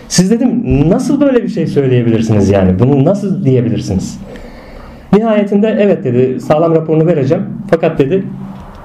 Siz 0.07 0.31
dedim 0.31 0.63
nasıl 0.89 1.21
böyle 1.21 1.43
bir 1.43 1.49
şey 1.49 1.67
söyleyebilirsiniz 1.67 2.49
yani? 2.49 2.79
Bunu 2.79 3.05
nasıl 3.05 3.45
diyebilirsiniz? 3.45 4.19
Nihayetinde 5.13 5.77
evet 5.79 6.03
dedi 6.03 6.41
sağlam 6.41 6.75
raporunu 6.75 7.05
vereceğim. 7.07 7.43
Fakat 7.69 7.99
dedi 7.99 8.23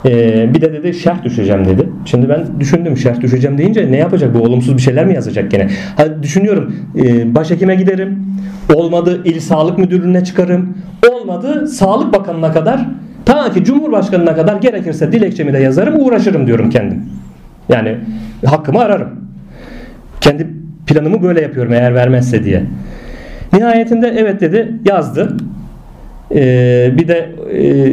ee, 0.07 0.55
bir 0.55 0.61
de 0.61 0.73
dedi 0.73 0.95
şerh 0.95 1.25
düşeceğim 1.25 1.65
dedi. 1.65 1.89
Şimdi 2.05 2.29
ben 2.29 2.47
düşündüm 2.61 2.97
şerh 2.97 3.21
düşeceğim 3.21 3.59
deyince 3.59 3.93
ne 3.93 3.97
yapacak 3.97 4.35
bu 4.35 4.39
olumsuz 4.39 4.77
bir 4.77 4.83
şeyler 4.83 5.07
mi 5.07 5.15
yazacak 5.15 5.51
gene? 5.51 5.69
Ha, 5.97 6.23
düşünüyorum 6.23 6.77
e, 6.97 7.35
başhekime 7.35 7.75
giderim. 7.75 8.27
Olmadı 8.75 9.21
il 9.25 9.41
sağlık 9.41 9.79
müdürlüğüne 9.79 10.25
çıkarım. 10.25 10.79
Olmadı 11.13 11.69
sağlık 11.69 12.13
bakanına 12.15 12.53
kadar 12.53 12.87
ta 13.27 13.53
ki 13.53 13.65
cumhurbaşkanına 13.65 14.35
kadar 14.35 14.57
gerekirse 14.57 15.13
dilekçemi 15.13 15.53
de 15.53 15.59
yazarım 15.59 16.07
uğraşırım 16.07 16.47
diyorum 16.47 16.71
kendim. 16.71 17.05
Yani 17.69 17.97
hakkımı 18.47 18.81
ararım. 18.81 19.09
Kendi 20.21 20.47
planımı 20.87 21.23
böyle 21.23 21.41
yapıyorum 21.41 21.73
eğer 21.73 21.95
vermezse 21.95 22.45
diye. 22.45 22.63
Nihayetinde 23.53 24.15
evet 24.19 24.41
dedi 24.41 24.73
yazdı. 24.85 25.37
Ee, 26.35 26.93
bir 26.99 27.09
de 27.09 27.29
e, 27.53 27.93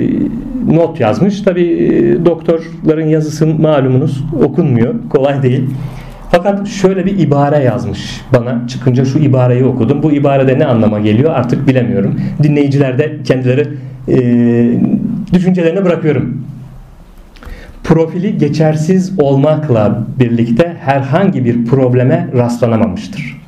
not 0.75 0.99
yazmış. 0.99 1.41
Tabi 1.41 1.61
e, 1.63 2.25
doktorların 2.25 3.07
yazısı 3.07 3.47
malumunuz 3.47 4.23
okunmuyor. 4.43 4.95
Kolay 5.09 5.43
değil. 5.43 5.69
Fakat 6.31 6.67
şöyle 6.67 7.05
bir 7.05 7.19
ibare 7.19 7.63
yazmış 7.63 8.21
bana. 8.33 8.67
Çıkınca 8.67 9.05
şu 9.05 9.19
ibareyi 9.19 9.63
okudum. 9.63 10.03
Bu 10.03 10.11
ibarede 10.11 10.59
ne 10.59 10.65
anlama 10.65 10.99
geliyor 10.99 11.31
artık 11.33 11.67
bilemiyorum. 11.67 12.21
Dinleyiciler 12.43 12.97
de 12.97 13.23
kendileri 13.23 13.67
e, 14.09 14.19
düşüncelerine 15.33 15.85
bırakıyorum. 15.85 16.43
Profili 17.83 18.37
geçersiz 18.37 19.19
olmakla 19.19 20.03
birlikte 20.19 20.77
herhangi 20.81 21.45
bir 21.45 21.65
probleme 21.65 22.27
rastlanamamıştır. 22.33 23.39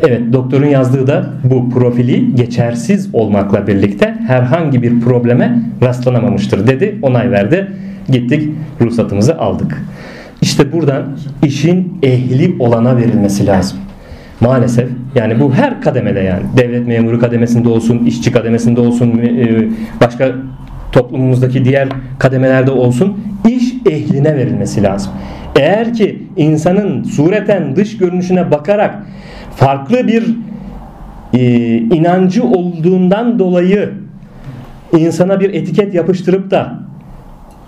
Evet 0.00 0.20
doktorun 0.32 0.66
yazdığı 0.66 1.06
da 1.06 1.26
bu 1.44 1.70
profili 1.70 2.34
geçersiz 2.34 3.14
olmakla 3.14 3.66
birlikte 3.66 4.14
herhangi 4.26 4.82
bir 4.82 5.00
probleme 5.00 5.62
rastlanamamıştır 5.82 6.66
dedi. 6.66 6.98
Onay 7.02 7.30
verdi. 7.30 7.72
Gittik 8.08 8.50
ruhsatımızı 8.80 9.38
aldık. 9.38 9.82
İşte 10.42 10.72
buradan 10.72 11.18
işin 11.42 11.98
ehli 12.02 12.56
olana 12.58 12.96
verilmesi 12.96 13.46
lazım. 13.46 13.78
Maalesef 14.42 14.88
yani 15.14 15.40
bu 15.40 15.54
her 15.54 15.80
kademede 15.80 16.20
yani 16.20 16.42
devlet 16.56 16.86
memuru 16.86 17.20
kademesinde 17.20 17.68
olsun, 17.68 17.98
işçi 18.06 18.32
kademesinde 18.32 18.80
olsun, 18.80 19.18
e, 19.18 19.68
başka 20.00 20.32
toplumumuzdaki 20.92 21.64
diğer 21.64 21.88
kademelerde 22.18 22.70
olsun 22.70 23.16
iş 23.48 23.74
ehline 23.90 24.36
verilmesi 24.36 24.82
lazım. 24.82 25.12
Eğer 25.56 25.94
ki 25.94 26.22
insanın 26.36 27.02
sureten 27.02 27.76
dış 27.76 27.98
görünüşüne 27.98 28.50
bakarak 28.50 29.06
farklı 29.56 30.06
bir 30.06 30.36
e, 31.34 31.76
inancı 31.76 32.44
olduğundan 32.44 33.38
dolayı 33.38 33.90
insana 34.98 35.40
bir 35.40 35.54
etiket 35.54 35.94
yapıştırıp 35.94 36.50
da 36.50 36.81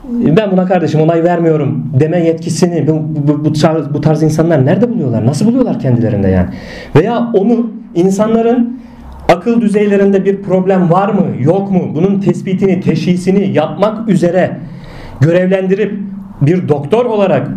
ben 0.08 0.50
buna 0.52 0.66
kardeşim 0.66 1.00
onay 1.00 1.24
vermiyorum 1.24 1.90
deme 2.00 2.24
yetkisini 2.24 2.88
bu, 2.88 3.02
bu, 3.28 3.44
bu, 3.44 3.52
tarz, 3.52 3.94
bu 3.94 4.00
tarz 4.00 4.22
insanlar 4.22 4.66
nerede 4.66 4.90
buluyorlar? 4.90 5.26
Nasıl 5.26 5.46
buluyorlar 5.46 5.80
kendilerinde 5.80 6.28
yani? 6.28 6.48
Veya 6.96 7.30
onu 7.34 7.70
insanların 7.94 8.80
akıl 9.28 9.60
düzeylerinde 9.60 10.24
bir 10.24 10.42
problem 10.42 10.90
var 10.90 11.08
mı 11.08 11.24
yok 11.40 11.70
mu 11.70 11.80
bunun 11.94 12.20
tespitini 12.20 12.80
teşhisini 12.80 13.52
yapmak 13.52 14.08
üzere 14.08 14.56
görevlendirip 15.20 15.98
bir 16.40 16.68
doktor 16.68 17.04
olarak 17.04 17.48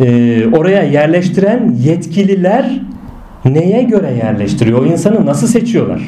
e, 0.00 0.46
oraya 0.52 0.82
yerleştiren 0.82 1.74
yetkililer 1.78 2.80
neye 3.44 3.82
göre 3.82 4.12
yerleştiriyor? 4.12 4.82
O 4.82 4.86
insanı 4.86 5.26
nasıl 5.26 5.46
seçiyorlar? 5.46 6.02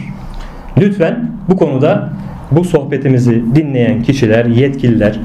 Lütfen 0.80 1.30
bu 1.48 1.56
konuda 1.56 2.08
bu 2.50 2.64
sohbetimizi 2.64 3.42
dinleyen 3.54 4.02
kişiler, 4.02 4.44
yetkililer 4.44 5.20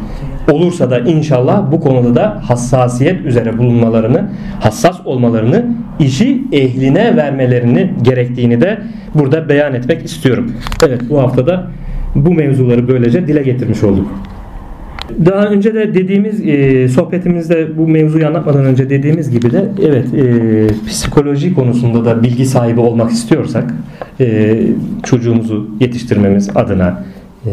olursa 0.52 0.92
da 0.92 1.00
inşallah 1.00 1.72
bu 1.72 1.80
konuda 1.80 2.16
da 2.16 2.42
hassasiyet 2.44 3.26
üzere 3.26 3.58
bulunmalarını, 3.58 4.30
hassas 4.60 5.06
olmalarını, 5.06 5.66
işi 6.00 6.44
ehline 6.52 7.18
vermelerini 7.18 7.94
gerektiğini 8.02 8.62
de 8.62 8.80
burada 9.16 9.50
beyan 9.50 9.74
etmek 9.74 10.06
istiyorum. 10.06 10.52
Evet 10.88 11.02
bu 11.10 11.20
haftada 11.22 11.68
bu 12.16 12.34
mevzuları 12.34 12.88
böylece 12.88 13.28
dile 13.28 13.42
getirmiş 13.42 13.84
olduk. 13.84 14.08
Daha 15.26 15.46
önce 15.46 15.74
de 15.74 15.94
dediğimiz 15.94 16.48
e, 16.48 16.88
sohbetimizde 16.88 17.78
bu 17.78 17.88
mevzuyu 17.88 18.28
anlatmadan 18.28 18.66
önce 18.66 18.90
dediğimiz 18.90 19.32
gibi 19.32 19.52
de 19.52 19.66
evet 19.88 20.14
e, 20.14 20.68
psikoloji 20.88 21.54
konusunda 21.54 22.06
da 22.06 22.24
bilgi 22.24 22.46
sahibi 22.46 22.80
olmak 22.80 23.12
istiyorsak 23.12 23.74
e, 24.20 24.60
çocuğumuzu 25.04 25.70
yetiştirmemiz 25.80 26.50
adına 26.56 27.04
e, 27.46 27.50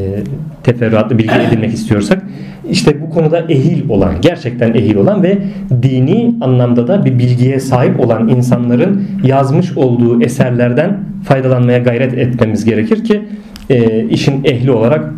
teferruatlı 0.63 1.19
bilgi 1.19 1.35
edinmek 1.49 1.75
istiyorsak 1.75 2.23
işte 2.71 3.01
bu 3.01 3.11
konuda 3.11 3.45
ehil 3.49 3.89
olan 3.89 4.15
gerçekten 4.21 4.75
ehil 4.75 4.97
olan 4.97 5.23
ve 5.23 5.39
dini 5.83 6.35
anlamda 6.41 6.89
da 6.89 7.05
bir 7.05 7.19
bilgiye 7.19 7.61
sahip 7.61 8.01
olan 8.01 8.29
insanların 8.29 9.05
yazmış 9.25 9.77
olduğu 9.77 10.23
eserlerden 10.23 11.01
faydalanmaya 11.25 11.79
gayret 11.79 12.15
etmemiz 12.15 12.65
gerekir 12.65 13.05
ki 13.05 13.23
e, 13.71 14.05
işin 14.05 14.45
ehli 14.45 14.71
olarak 14.71 15.15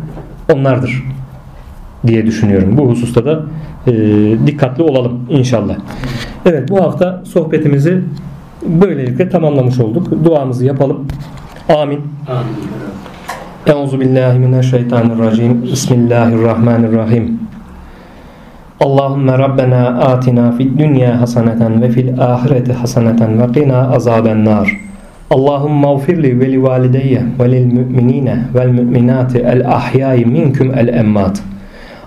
onlardır 0.53 1.03
diye 2.07 2.25
düşünüyorum. 2.25 2.77
Bu 2.77 2.89
hususta 2.89 3.25
da 3.25 3.41
e, 3.87 3.93
dikkatli 4.47 4.83
olalım 4.83 5.19
inşallah. 5.29 5.75
Evet 6.45 6.69
bu 6.69 6.81
hafta 6.81 7.21
sohbetimizi 7.25 8.01
böylelikle 8.65 9.29
tamamlamış 9.29 9.79
olduk. 9.79 10.25
Duamızı 10.25 10.65
yapalım. 10.65 11.07
Amin. 11.69 11.99
Euzu 13.67 13.99
billahi 13.99 14.39
mineşşeytanirracim. 14.39 15.63
Bismillahirrahmanirrahim. 15.63 17.39
Allahümme 18.79 19.37
Rabbena 19.37 19.87
atina 19.87 20.51
fid 20.51 20.79
dünya 20.79 21.21
haseneten 21.21 21.81
ve 21.81 21.89
fil 21.89 22.21
ahireti 22.21 22.73
haseneten 22.73 23.41
ve 23.41 23.51
qina 23.51 23.91
azaben 23.91 24.45
nar. 24.45 24.77
Allahümme 25.29 25.79
mağfirli 25.79 26.39
ve 26.39 26.51
li 26.51 26.63
valideyye 26.63 27.21
ve 27.39 27.51
lil 27.51 27.65
müminine 27.65 28.37
vel 28.55 29.35
el 29.35 29.67
ahyai 29.67 30.25
minkum 30.25 30.73
el 30.77 30.87
emmat. 30.87 31.41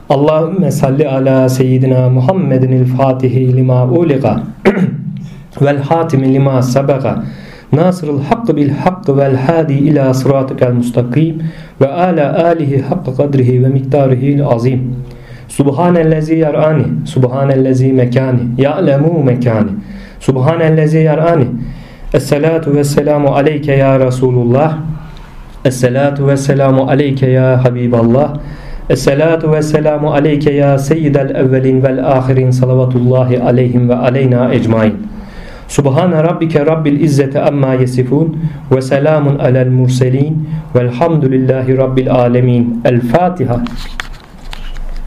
Allahümme 0.08 0.70
salli 0.70 1.08
ala 1.08 1.48
seyyidina 1.48 2.08
Muhammedin 2.08 2.72
il 2.72 2.86
fatihi 2.86 3.56
lima 3.56 3.84
uliqa 3.84 4.42
vel 5.60 5.78
hatimi 5.78 6.34
lima 6.34 6.62
sabaga. 6.62 7.24
Nasırıl 7.72 8.22
hakkı 8.22 8.56
bil 8.56 8.70
hakkı 8.70 9.16
vel 9.18 9.36
hadi 9.36 9.72
ila 9.72 10.14
sıratikel 10.14 10.72
mustakim 10.72 11.42
ve 11.80 11.88
ala 11.88 12.44
alihi 12.44 12.82
hakkı 12.82 13.16
kadrihi 13.16 13.64
ve 13.64 13.68
miktarihi 13.68 14.44
azim 14.44 14.96
Subhanellezi 15.48 16.34
yarani 16.34 16.84
Subhanellezi 17.06 17.92
mekani 17.92 18.40
ya'lemu 18.58 19.24
mekani. 19.24 19.70
Subhanellezi 20.20 20.98
yarani. 20.98 21.46
Esselatu 22.14 22.74
ve 22.74 22.84
selamu 22.84 23.28
aleyke 23.28 23.72
ya 23.72 24.00
Resulullah 24.00 24.78
Esselatu 25.64 26.28
ve 26.28 26.36
selamu 26.36 26.90
aleyke 26.90 27.26
ya 27.26 27.64
Habiballah 27.64 28.34
Esselatu 28.90 29.52
ve 29.52 29.62
selamu 29.62 30.12
aleyke 30.12 30.50
ya 30.52 30.78
seyyidel 30.78 31.34
evvelin 31.34 31.82
vel 31.82 32.06
ahirin 32.06 32.50
salavatullahi 32.50 33.42
aleyhim 33.42 33.88
ve 33.88 33.94
aleyna 33.94 34.54
ecmain. 34.54 35.06
Subhane 35.68 36.22
rabbike 36.22 36.66
rabbil 36.66 37.00
izzeti 37.00 37.38
amma 37.38 37.74
yesifun 37.74 38.36
ve 38.70 38.82
selamun 38.82 39.38
alel 39.38 39.70
murselin 39.70 40.48
velhamdülillahi 40.74 41.78
rabbil 41.78 42.10
alemin. 42.10 42.80
El 42.84 43.00
Fatiha. 43.00 43.62